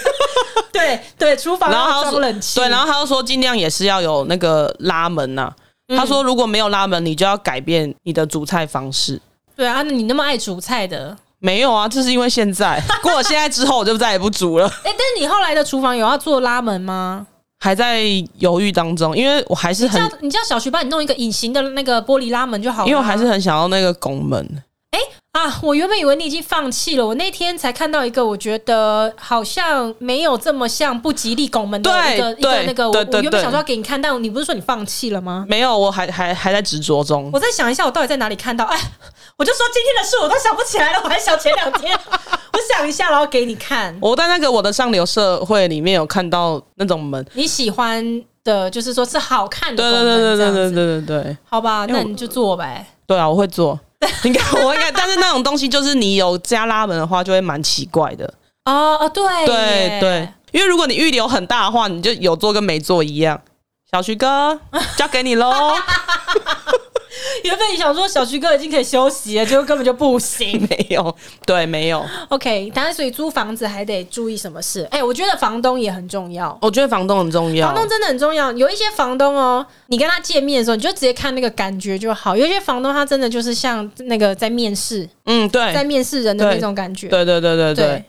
[0.78, 2.60] 对对，厨房要装冷气。
[2.60, 5.56] 对，然后他就说尽量也是要有那个拉门呐、啊。
[5.88, 9.20] 嗯、他说如果没有拉门，你就要改变你的煮菜方式。
[9.56, 11.16] 对啊，那你那么爱煮菜的？
[11.38, 14.66] 没有啊，这是因为现在 过了现在之后，我就再也不煮了。
[14.66, 17.26] 哎、欸，但是你后来的厨房有要做拉门吗？
[17.60, 18.02] 还在
[18.38, 22.88] 犹豫当中，因为我还是很你叫，你叫小徐帮你弄一个隐形的那个玻璃拉门就好了。
[22.88, 24.62] 因为我还是很想要那个拱门。
[24.94, 25.58] 哎、欸、啊！
[25.60, 32.88] 我原本以为你已经放弃了，我那天才看到一个，我觉得好像没有这么像不吉利拱门的一个一个那个。
[32.88, 35.44] 我我原本想说要给你看，但你不是说你放弃了吗？
[35.48, 37.28] 没有，我还还还在执着中。
[37.32, 38.64] 我再想一下，我到底在哪里看到？
[38.66, 38.78] 哎，
[39.36, 41.98] 我就说今天的事我都想不起来了，我还想前两天。
[42.54, 43.98] 我想一下，然后给你看。
[44.00, 51.36] 我在那个我的上流社会里面有看到那种门，你喜欢的，就是说是好看的拱门，对对对对对对对对。
[51.50, 52.86] 好吧，那你就做呗。
[53.08, 53.78] 对啊，我会做。
[54.24, 58.32] 应该我应该，但是那种东西就是你有加拉门的话，就会蛮奇怪的。
[58.64, 63.40] 哦哦，对对对，因为如果你预留很大的话，你就有做跟没做一样。
[63.92, 64.58] 小徐哥，
[64.96, 65.74] 交给你喽。
[67.42, 70.60] 原本你想说小徐哥已经可以休息了，结果根本就不行。
[70.70, 72.04] 没有，对，没有。
[72.28, 74.84] OK，当然，所以租房子还得注意什么事？
[74.90, 76.56] 哎、欸，我觉得房东也很重要。
[76.62, 78.52] 我觉得房东很重要，房东真的很重要。
[78.52, 82.36] 有一些房东哦，你跟他见面的时候，你就直接看那个感觉就好。
[82.36, 87.08] 有一些房东他真的就是像那个在面试，嗯，对，在面试人的那种感觉。
[87.08, 87.86] 对对对对对。
[87.86, 88.04] 对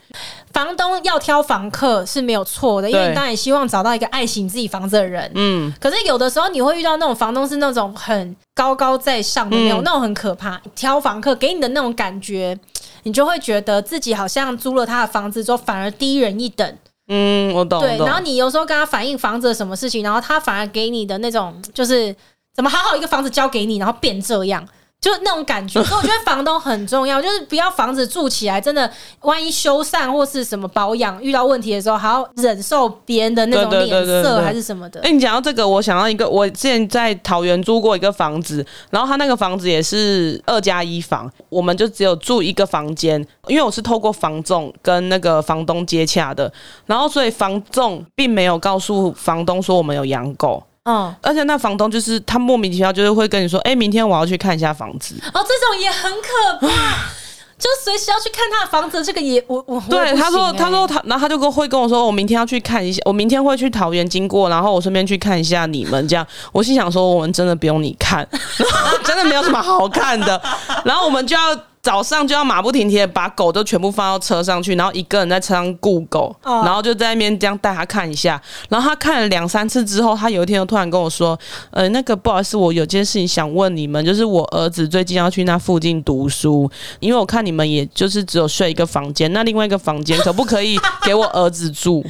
[0.52, 5.30] 房东要挑房客是没有错的，因为你当然也希望找到一个爱惜你自己房子的人。
[5.36, 10.58] 嗯，可是有的时候你会遇到那种房东是那种很高高在上的那种，嗯、那种很可怕。
[10.74, 12.58] 挑房客给你的那种感觉，
[13.04, 16.78] 你就会觉得自己好像租了他的房子之后反而低人一等。
[17.10, 17.82] 嗯，我懂。
[17.82, 22.16] 对，然后你有时候跟他反映房子的什么事情，然后他反而给你的那种就是
[22.54, 24.66] 怎么好好一个房子交给你，然后变这样。
[25.06, 28.92] 就那种感觉， 所以我觉得房东很重要，就是不要房子住起来真的，
[29.22, 35.00] 万一修缮或是什么保养遇到问题的时候，还要忍受别人的那种脸色还是什么的。
[35.02, 46.52] 哎，你讲到这个，我想到一个，我之前在桃园租过一个房子，然后他那个房子也是二加一房，我们就只有住一个房间，因为我是透过房仲跟那个房东接洽的，
[46.88, 50.64] 然后所以房仲并没有告诉房东说我们有养狗。
[50.86, 55.16] 嗯，而且那房东就是他莫名其妙，就是会跟你说，哎、欸，明天我要去看一下房子。
[55.34, 56.68] 哦，这种也很可怕，
[57.58, 59.04] 就随时要去看他的房子。
[59.04, 66.26] 这个也我我对、欸、他说他说他，然后他就跟会跟我说，我明天要去看一下，我明天会去桃园经过，然后我顺便去看一下你们这样。
[66.52, 68.28] 我心想说，我们真的不用你看，
[69.04, 70.40] 真的没有什么好看的。
[70.84, 71.60] 然后我们就要。
[71.86, 78.42] 早上就要马不停蹄的把狗都全部放到车上去，然后一个人在车上顾狗，然后就在那边这样带他看一下。
[78.70, 86.68] 然后他看了两三次之后，他有一天又突然跟我说：“呃，那个不好意思，我有件事情想问你们，就是我儿子最近要去那附近读书，
[87.00, 92.04] 因为我看你们也就是只有睡一个房间，那另外一个房间可不可以给我儿子住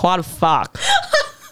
[0.00, 0.66] ？”What the fuck？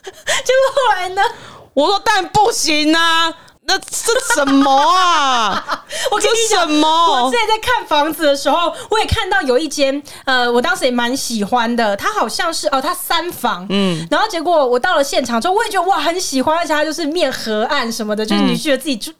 [0.05, 1.23] 结果后来呢？
[1.75, 3.35] 我说：“但不行啊。”
[3.69, 5.83] 那这什么啊？
[6.11, 7.25] 我跟你讲，什么？
[7.25, 11.97] 我之前在看房子的时候，我也看到有一间，呃，我当时也蛮喜欢的。
[11.97, 19.13] 它好像是哦，它三房，嗯，然后结果我到了现场之后，我也觉得哇，很喜欢，而且它就是面河岸什么的，就是你觉得自己就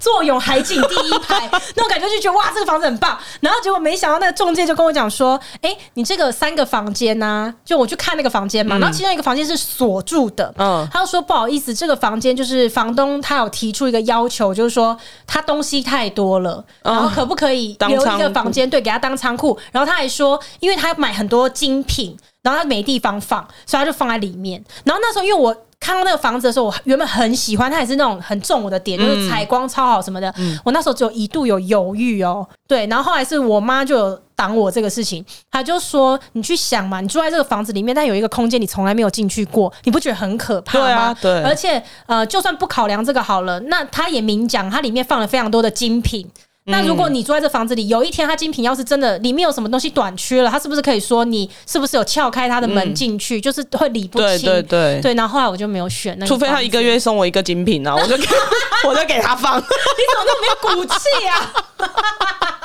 [0.00, 3.18] 坐拥海景第一排 那种感觉，就觉得哇，这个房子很棒。
[3.40, 13.65] 然后结果没想到那个中介就跟我讲说，哎，你这个三个房间呢，就我去看那个房间嘛，然后其中一个房间是锁住的，嗯，他就说不好意思，这个房间就是房东他有提。
[13.66, 19.58] 提出一个要求，就是说他东西太多了，然后可不可以留一个房间，对，给他当仓库。
[19.72, 24.64] 然后他还说，因为他买很多精品，然后他没地方放，所以他就放在里面。
[24.84, 25.56] 然后那时候，因为我。
[25.78, 30.32] 看到那个房子的时候，我原本很喜欢，它也是那种很重我的点，就是采光超好什么的。
[30.38, 41.42] 嗯、我那时候只有一度有犹豫哦，对，然后后来是我妈就有挡我这个事情，他就说：“你去想嘛，你住在这个房子里面，但有一个空间你从来没有进去过，你不觉得很可怕吗？”对啊，对。
[41.42, 46.30] 而且呃，就算不考量这个好了，那他也明讲，它里面放了非常多的精品。
[46.68, 53.38] 那如果你住在这房子里，有一天他精品要是真的里面有什么东西短缺了，他是不是可以说你是不是有撬开他的门进去？
[53.38, 54.26] 嗯、就是会理不清。
[54.26, 55.14] 对对对，对。
[55.14, 58.26] 然后后来我就没有选那个，除非他一个月送我一个精品啊，我就给
[58.84, 59.56] 我就给他放。
[59.56, 62.55] 你怎么那么没有骨气啊？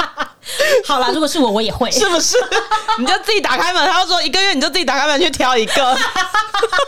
[0.85, 2.37] 好啦，如果是我，我也会，是不是？
[2.99, 5.97] 你就自己打开门，他就说一个月你就自己打开门去挑一个。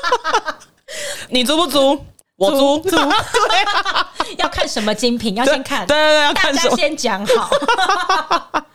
[1.30, 2.06] 你租不租？
[2.36, 4.08] 我租租，对啊，
[4.38, 7.50] 要看什么精品，要先看，对对对，要看先讲好。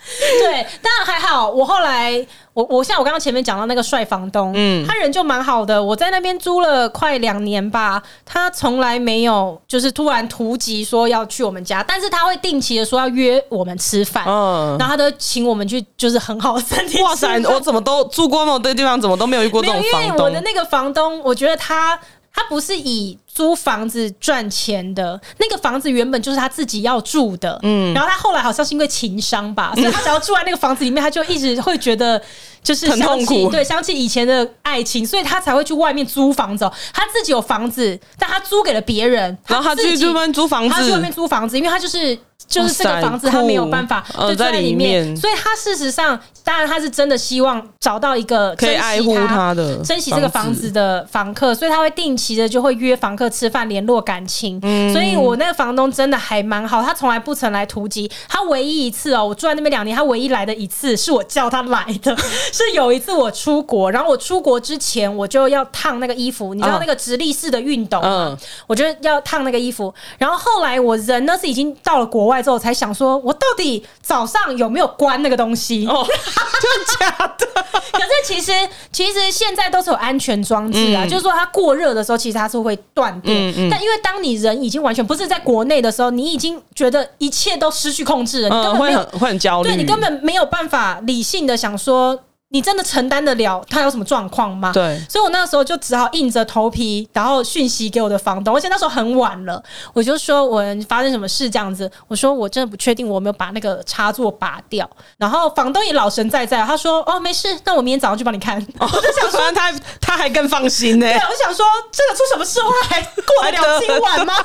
[0.41, 1.51] 对，当然还好。
[1.51, 5.83] 我后来，我我像我刚刚前面讲到那个帅房东，嗯，他人就蛮好的。
[5.83, 17.05] 我在那边租了快两年吧，他从来没有就是突然突击说要去我们家，但是他会定期的说要约我们吃饭，嗯，然后他都请我们去，就是很好的餐厅。
[17.05, 20.03] 哇塞，我怎么都住过那么多地方，怎么都没有遇过这种房东？
[20.03, 21.99] 因为我的那个房东，我觉得他。
[22.39, 32.23] 他不是以租房子赚钱的，那个房子原本就是他自己要住的，嗯，然后他后来好像是因为情商吧，所以他只要住在那个房子里面，他就一直会觉得
[32.63, 36.71] 就是很痛苦，对，想起以前的爱情，所以他才会去外面租房子。
[36.93, 42.17] 他自己有房子，但他租给了别人，然后他去外面租房子，他去外面租房子，因为他就是。
[42.47, 54.59] 就是这个房子，他没有办法就在里面，所以他事实上，当然他是真的希望找到一个可以爱护他的、珍惜这个房子的房客，所以他会定期的就会约房客吃饭，联络感情。
[54.93, 58.11] 所以我那个房东真的还蛮好，他从来不曾来突击。
[58.29, 62.17] 他唯一一次哦，我住在那边两年，他唯一来的一次是我叫他来的，
[62.53, 68.39] 是有一次我出国，然后我出国之前我就要烫那个衣服，你知道那个直立式的运动吗？
[68.67, 72.39] 我就要烫那个衣服，然后后来我人呢是已经到了国外。
[72.43, 75.85] 之后才想说，我到底早上有没有关那个东西？
[75.89, 77.47] 哦， 真的假的？
[77.93, 78.53] 可是其实
[78.93, 83.37] 其实现在都是有安全装置啊，嗯、就是说它过热的时候，其实它是会断电。
[83.51, 92.19] 嗯嗯、但因为当你人已经完全不是在国内的时候，你已经觉得一切都失去控制了，你根本没有、嗯、会很会很焦虑，对你根本没有办法理性的想说。
[92.51, 94.73] 你真的承担得了他有什么状况吗？
[94.73, 104.89] 对，所以我那个时候就只好硬着头皮，然后讯息给我的房东，而且那时候很晚了，我就说我发生什么事这样子，我说我真的不确定我有没有把那个插座拔掉，
[105.19, 108.59] 然后房东也老神在在，他说哦没事，那我明天早上去帮你看。
[108.81, 109.71] 哦、我就想说他
[110.01, 114.35] 他还更放心呢，对，我想说这个出什么事还过得了今晚吗？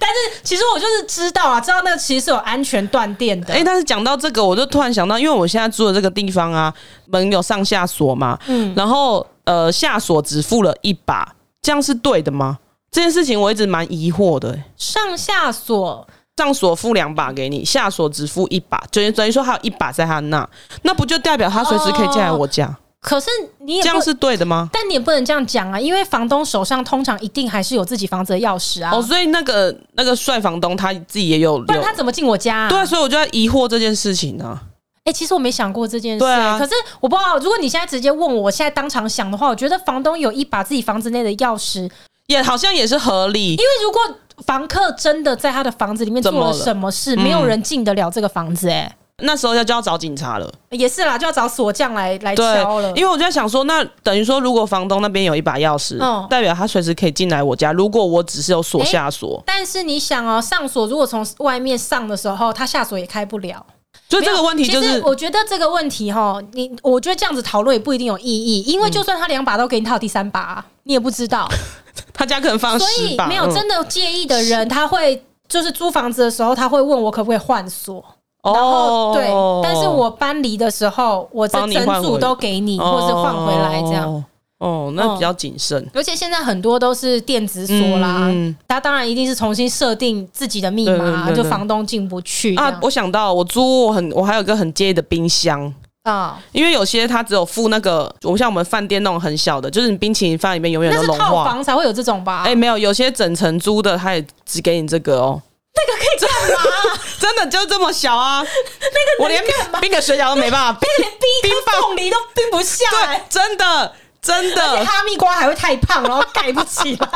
[0.00, 3.52] 但是其实我就是知道啊，知道那个其实是有安全断电的。
[3.52, 6.74] 哎、欸，但是讲到这个，我就突然想到，因为我现在住的这个地方啊，
[7.06, 12.58] 门有上下锁嘛，嗯，然后呃下锁只付了一把，这样是对的吗？
[12.90, 14.64] 这件事情我一直蛮疑惑的、欸。
[14.76, 16.06] 上下锁，
[16.36, 20.48] 上锁付两把给你，下锁只付一把，就等于说还有一把在他那，
[20.82, 22.66] 那不就代表他随时可以进来我家？
[22.66, 24.68] 哦可是你也这样是对的吗？
[24.70, 28.90] 但你也不能这样讲啊，因为房东手上通常一定还是有自己房子的钥匙啊。
[28.92, 32.68] 哦，所以那个那个帅房东他自己也有，不然他怎么进我家啊？
[32.68, 34.60] 对啊，所以我就在疑惑这件事情呢。
[35.04, 36.18] 哎，其实我没想过这件事。
[36.18, 41.90] 对啊，可是我不知道，如果你现在直接问我，我现在当场想的话，我觉得房东有一把自己房子内的钥匙，
[42.26, 43.52] 也好像也是合理。
[43.52, 44.00] 因为如果
[44.46, 48.96] 房客真的在他的房子里面做了什么事，没有人进得了这个房子，哎。
[49.22, 52.90] 那时候要就要找警察了，也是啦，就要找锁匠来来敲了。
[52.92, 57.70] 因为我就在想说，那等于说，如果房东那边有一把钥匙，嗯，代表他随时可以进来我家。
[57.70, 63.66] 如果我只是有锁下锁，欸，但是你想哦，上锁如果从外面上的时候，他下锁也开不了。
[64.10, 71.48] 所以这个问题就是，我觉得这个问题哈，你我觉得这样子讨论也不一定有意义，因为就算他两把都给你，他有第三把，你也不知道。
[72.12, 78.04] 他家可能放所以没有真的介意的人，他会就是租房子的时候，他会问我可不可以换锁。
[78.42, 79.30] 然后对，
[79.62, 84.24] 但是我搬离的时候，我这整组都给你，或是换回来这样。
[84.60, 85.84] 哦，那比较谨慎。
[85.94, 88.30] 而且现在很多都是电子锁啦，
[88.68, 92.78] 他当然一定是重新设定自己的密码，就房东进不去啊。
[92.82, 101.24] 我想到我租我很我还有一个很介意的冰箱啊，因为有些它只有附那个，我像我们饭店那种很小的，就是你冰淇淋放里面永远都融化。
[101.26, 102.42] 套房才会有这种吧？
[102.44, 105.40] 哎，没有，有些整层租的，他也只给你这个哦。
[105.72, 107.00] 那个可以干嘛？
[107.18, 108.42] 真的就这么小啊？
[108.42, 109.42] 那个我连
[109.80, 113.24] 冰个水饺都没办法， 冰连冰冰凤梨都冰不下来。
[113.30, 113.92] 真的
[114.22, 117.08] 真的，而且哈密瓜还会太胖，然后盖不起来。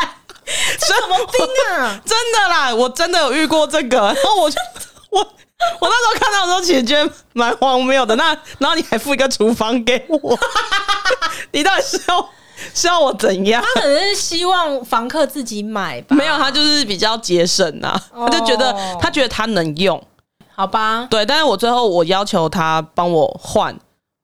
[0.79, 1.47] 这怎么冰
[1.77, 2.01] 啊？
[2.05, 4.57] 真的啦，我真的有遇过这个， 然后我就
[5.11, 8.15] 我我那时候看到的时候，其实觉得蛮荒谬的。
[8.17, 10.39] 那然后你还付一个厨房给我，
[11.53, 12.29] 你到底是要？
[12.73, 13.63] 是要我怎样？
[13.63, 16.15] 他可能是希望房客自己买吧。
[16.17, 18.03] 没有，他就是比较节省呐、啊。
[18.15, 18.31] Oh.
[18.31, 20.03] 他就觉得他觉得他能用，
[20.55, 21.07] 好吧？
[21.11, 23.77] 对，但是我最后我要求他帮我换，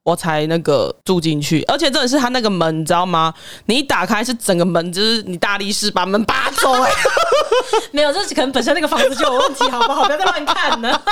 [0.02, 1.62] 我才那个住进去。
[1.64, 3.32] 而且真的是他那个门，你知道吗？
[3.66, 6.88] 你一打开是整个门，就是你大力士把门拔走、欸。
[6.88, 6.92] 哎，
[7.92, 10.04] 没有，这是可能本身那个房子就有问题，好不好？
[10.06, 11.02] 不要再乱看了。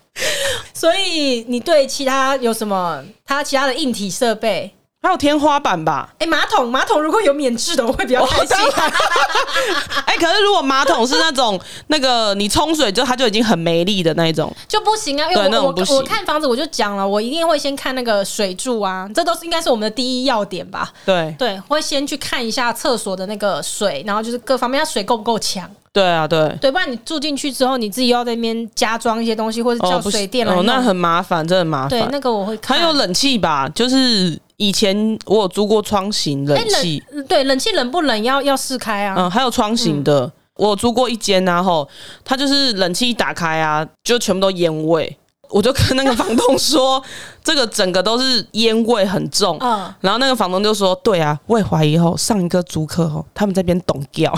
[0.72, 3.02] 所以你对其他有什么？
[3.24, 4.75] 他其他的硬体设备？
[5.06, 6.08] 还有天花板吧？
[6.14, 8.56] 哎、欸，马桶马桶如果有免治的，我会比较开心。
[10.04, 15.30] 哎、欸，可是如果马桶是那种那个你冲水就它就已经很没力的那一种，就不行啊。
[15.30, 20.92] 因为我我我看房子我就讲了，我一定会先看那个水柱啊，这都是应该是我们的第一要点吧？
[21.04, 25.70] 对对，会先去看一下厕所的那个水，然后就是各方面，它水够不够强？
[25.92, 31.90] 对啊，对对，不然你住进去之后，你自己要在那边加装一些东西，或者叫水电来哦，哦，那很麻烦，真的很麻烦。
[31.90, 32.76] 对，那个我会看。
[32.76, 34.36] 还有冷气吧，就是。
[34.58, 39.14] 以前我有租过窗型冷气，欸，对，冷气冷不冷要要试开啊。
[39.18, 41.86] 嗯，还有窗型的，嗯、我有租过一间，然后
[42.24, 45.16] 它就是冷气一打开啊，就全部都烟味。
[45.48, 47.00] 我就跟那个房东说，
[47.44, 49.56] 这个整个都是烟味很重。
[49.60, 54.34] 嗯，然后那个房东就说，对啊，我也怀疑后上一个租客吼，他们这边懂叫。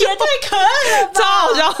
[0.00, 1.12] 也太可爱了吧！
[1.14, 1.74] 超好笑，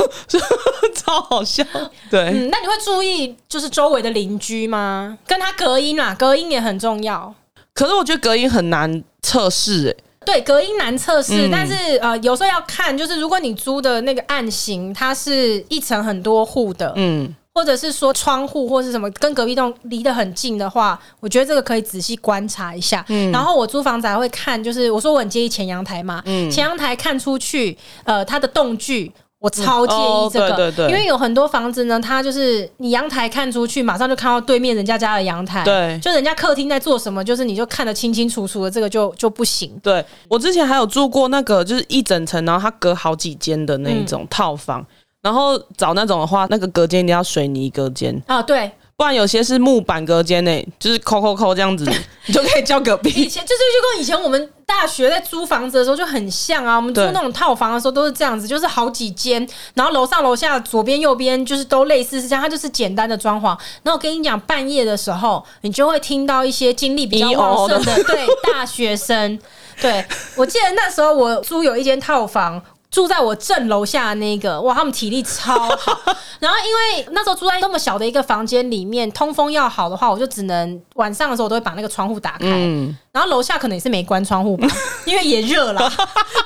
[0.94, 1.64] 超好笑。
[2.10, 5.16] 对，嗯，那你会注意就是周围的邻居吗？
[5.26, 7.34] 跟他隔音啊，隔音也很重要。
[7.74, 17.34] 可是我觉得隔音很难测试，哎，对，隔音难测试，嗯、但是呃，有时候要看，就是如果你租的那个案型，它是一层很多户的，嗯。
[17.56, 23.02] 或者是说窗户或是什么跟隔壁栋离得很近的话，我觉得这个可以仔细观察一下。
[23.08, 39.74] 嗯，然后我租房子还会看，就是我说我很介意前阳台嘛，嗯，前阳台看出去，呃，它的栋距我超介意这个，嗯哦、对对对，因为有很多房子呢，它就是你阳台看出去，马上就看到对面人家家的阳台，对，就人家客厅在做什么，就是你就看得清清楚楚的，这个就就不行。
[39.82, 44.82] 对，我之前还有住过那个，就是一整层，然后它隔好几间的那种套房。
[44.82, 44.86] 嗯
[45.26, 51.84] 然后找那种的话，那个隔间一定要水泥隔间啊，对，不然有些是木板隔间呢，就是抠抠抠这样子，
[52.26, 53.10] 你就可以叫隔壁。
[53.10, 63.46] 以前就是就跟以前我们大学在租房子的时候就很像啊，我们租那种套房的时候都是这样子，就是好几间，然后楼上楼下左边右边就是都类似是这样，它就是简单的装潢。
[63.82, 69.36] 然后我跟你讲，半夜的时候你就会听到一些精力比较旺盛的，对大学生。
[69.82, 70.06] 对，
[70.36, 72.62] 我记得那时候我租有一间套房。
[72.96, 76.00] 住在我正楼下的那个，哇，他们体力超好。
[76.40, 82.46] 然后因为那时候住在那么小的一个房间里面，通风要好的话，我就只能晚上的时候我都会把那个窗户打开。
[82.46, 84.66] 嗯，然后楼下可能也是没关窗户吧，
[85.04, 85.92] 因为也热了。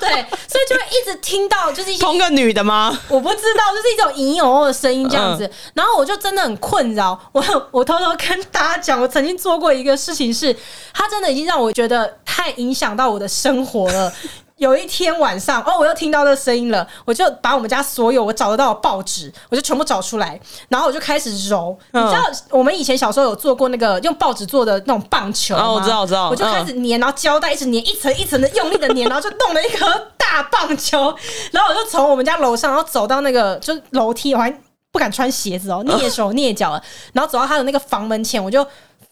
[0.00, 0.10] 对，
[0.48, 2.98] 所以就会一直听到就是一些同个女的吗？
[3.06, 5.48] 我不知道，就是一种隐隐约约的声音这样子。
[5.74, 7.16] 然后我就真的很困扰。
[7.30, 7.40] 我
[7.70, 10.56] 我偷偷跟大家讲，我曾经做过一个事情是，
[10.92, 14.12] 它真的已经让我觉得太影响到我的生活了。
[14.60, 20.38] 有一天晚上，哦，我又听到这声音了，我就把我们家所有我找得到的报纸，我就全部找出来，
[20.68, 21.74] 然后我就开始揉。
[21.92, 25.64] 嗯、你知道我们以前小时候有做过那个用报纸做的那种棒球吗？
[25.64, 26.28] 哦，我知道，我知道。
[26.28, 29.86] 我就开始粘，然后胶带一直粘，一层一层的用力的粘，然后就弄了一颗
[30.18, 31.16] 大棒球。
[31.52, 34.54] 然后我就从我们家楼上，然后走到那个就是楼梯，我还
[34.92, 36.82] 不敢穿鞋子哦，蹑手蹑脚的，
[37.14, 38.62] 然后走到他的那个房门前，我就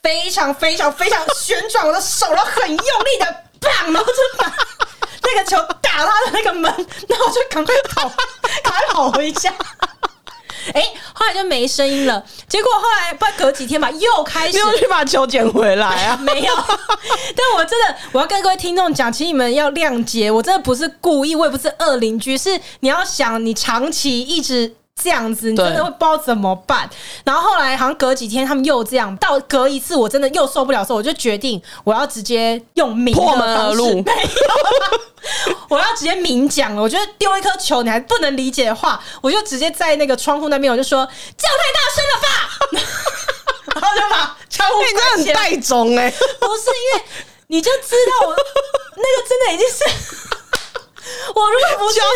[0.02, 4.52] 非常非常非常旋转我的手，然后很用力的棒，然后就把。
[5.22, 6.62] 那个球打他的那个门，
[7.08, 8.08] 然后我就赶快跑，
[8.62, 9.52] 赶快跑回家。
[10.74, 12.22] 哎、欸，后来就没声音了。
[12.46, 16.16] 结果后来不隔几天吧，又开始又去把球捡回来啊？
[16.20, 16.54] 没有。
[17.34, 24.74] 但我真的，我要跟各位听众讲，请你们要谅解，我真的不是故意，我也不是恶邻居，是你要想，你长期一直。
[25.02, 26.88] 这样子，你真的会不知道怎么办。
[27.24, 36.82] 然后后来好像隔几天他们又这样，到隔一次我真的又受不了的时候，我就决定我要直接用明的方式，破门而入，没有，我要直接明讲了。
[36.82, 42.28] 我觉得丢一颗球你还不能理解的话，我就直接在那个窗户那边，我就说叫太大声了吧，
[43.80, 45.16] 然后就把窗户关起来。
[45.18, 47.04] 你真的很带种哎，不是因为
[47.48, 48.34] 你就知道我
[48.96, 50.27] 那个真的已经是。
[51.34, 52.06] 我如果不觉得，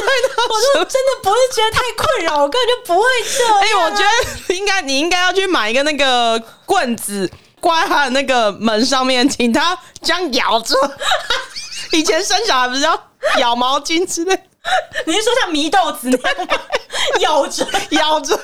[0.48, 3.58] 我就真的不是觉得太困扰，我根本就不会这样。
[3.60, 4.02] 哎、欸，我觉
[4.48, 7.30] 得应该你应该要去买一个那个棍子，
[7.60, 10.74] 挂在他的那个门上面，请他这样咬着。
[11.92, 12.98] 以前生小孩不是要
[13.38, 14.42] 咬毛巾之类？
[15.06, 16.54] 你是说像祢豆子那样吗？
[17.20, 18.38] 咬着，咬着。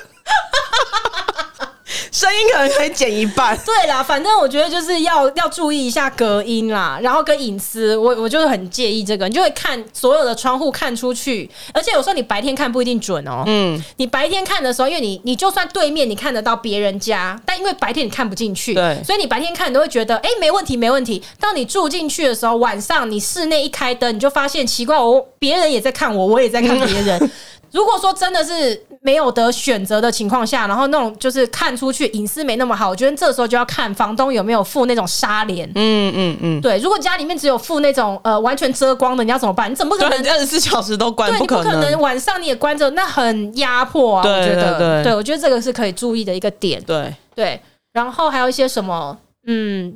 [2.13, 3.57] 声音可能可以减一半。
[3.65, 9.29] 对啦，反正我觉得就是要要注意一下隔音啦，然后跟隐私，我我就是很介意这个。
[9.29, 13.43] 你就会看所有的窗户看出去，而且有时候你白天看不一定准哦。
[13.47, 21.23] 嗯，你白天看的时候，因为你你就算对面你看得到别人家，但因为白天你看不进去，对，所以你白天看你都会觉得哎、欸、没问题没问题。
[21.41, 27.31] 当你住进去的时候，晚上你室内一开灯，你就发现奇怪，我别人也在看我，我也在看别人。
[27.73, 35.71] 如果说真的是没有得选择的情况下，然后那种就是看出去隐私没那么好，我觉得这时候就要看房东有没有附那种纱帘。
[35.75, 36.79] 嗯嗯嗯，对。
[36.79, 39.71] 如果家里面只有附那种呃完全遮光的，你要怎么办？
[39.71, 41.31] 你怎么可能 二十四小时都关？
[41.31, 44.23] 对，你不可能晚上你也关着，那很压迫啊。
[44.27, 46.83] 我觉得，对，对，对，我觉得这个是可以注意的一个点。
[46.85, 47.61] 对对。
[47.93, 49.17] 然后还有一些什么
[49.47, 49.95] 嗯，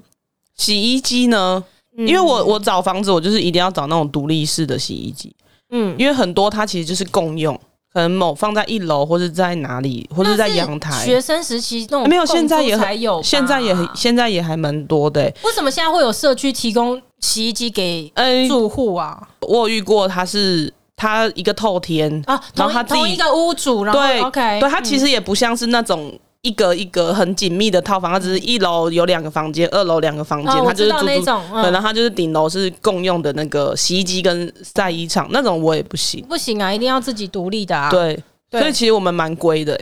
[0.57, 1.63] 洗衣机呢？
[1.97, 5.35] 因为我我找房子，我就是一定要找那种独立式的洗衣机。
[5.73, 7.59] 嗯，因为很多它其实就是共用，
[7.93, 11.05] 可能某放在一楼或者在哪里，或者在阳台。
[11.05, 15.23] 学生时期那种没有，现在也还有，现在也现在也还蛮多的。
[15.43, 18.13] 为什么现在会有社区提供洗衣机给
[18.49, 19.27] 住户啊？
[19.41, 26.17] 我有遇过，他是他一个透天啊，然后他自己同一个屋主，然后对 OK，对他其实也不像是那种。
[26.43, 31.41] 一个一个很紧密的套房，它只是一楼有两个房间，二楼两个房间，它就是住那种。
[31.53, 36.25] 对，然后它就是顶楼是共用的那个洗衣机跟晒衣场那种，我也不行。
[36.29, 37.89] 不行啊，一定要自己独立的啊。
[37.91, 38.21] 对，
[38.51, 39.81] 所以其实我们蛮贵的，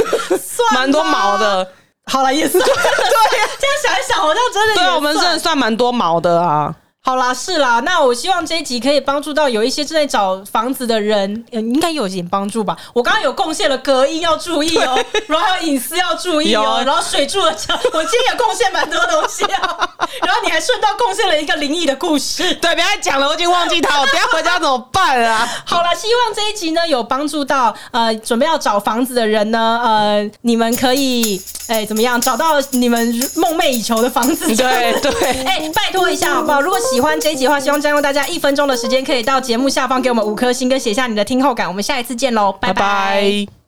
[0.74, 1.68] 蛮多毛的。
[2.06, 4.74] 好了，也是 对，这样想一想，好像真的。
[4.82, 6.74] 对，我们真的算蛮多毛的啊。
[7.04, 12.76] 好啦，是啦，那我希望这一集可以帮助到有一些正在找房子的人，应该有一点帮助吧。
[12.94, 14.96] 我刚刚有贡献了隔音要注意哦，
[15.26, 19.76] 然后隐私要注意哦，然后水柱的墙，我今天也贡献蛮多东西啊。
[20.24, 25.44] 然后你还顺道贡献了一个灵异的故事，对，别再讲了，我已经忘记它，我等下回家怎么办啊？
[25.66, 34.54] 好了，希望这一集呢有帮助到呃准备要找房子的人呢，呃，你们可以哎怎么样找到你们梦寐以求的房子？
[34.54, 36.60] 对对，哎，拜托一下好不好？
[36.60, 41.66] 如果喜欢这一集的话，希望占用大家一分钟的时间，可以到节目下方给我们五颗星，跟写下你的听后感。
[41.66, 43.61] 我们下一次见喽，拜拜。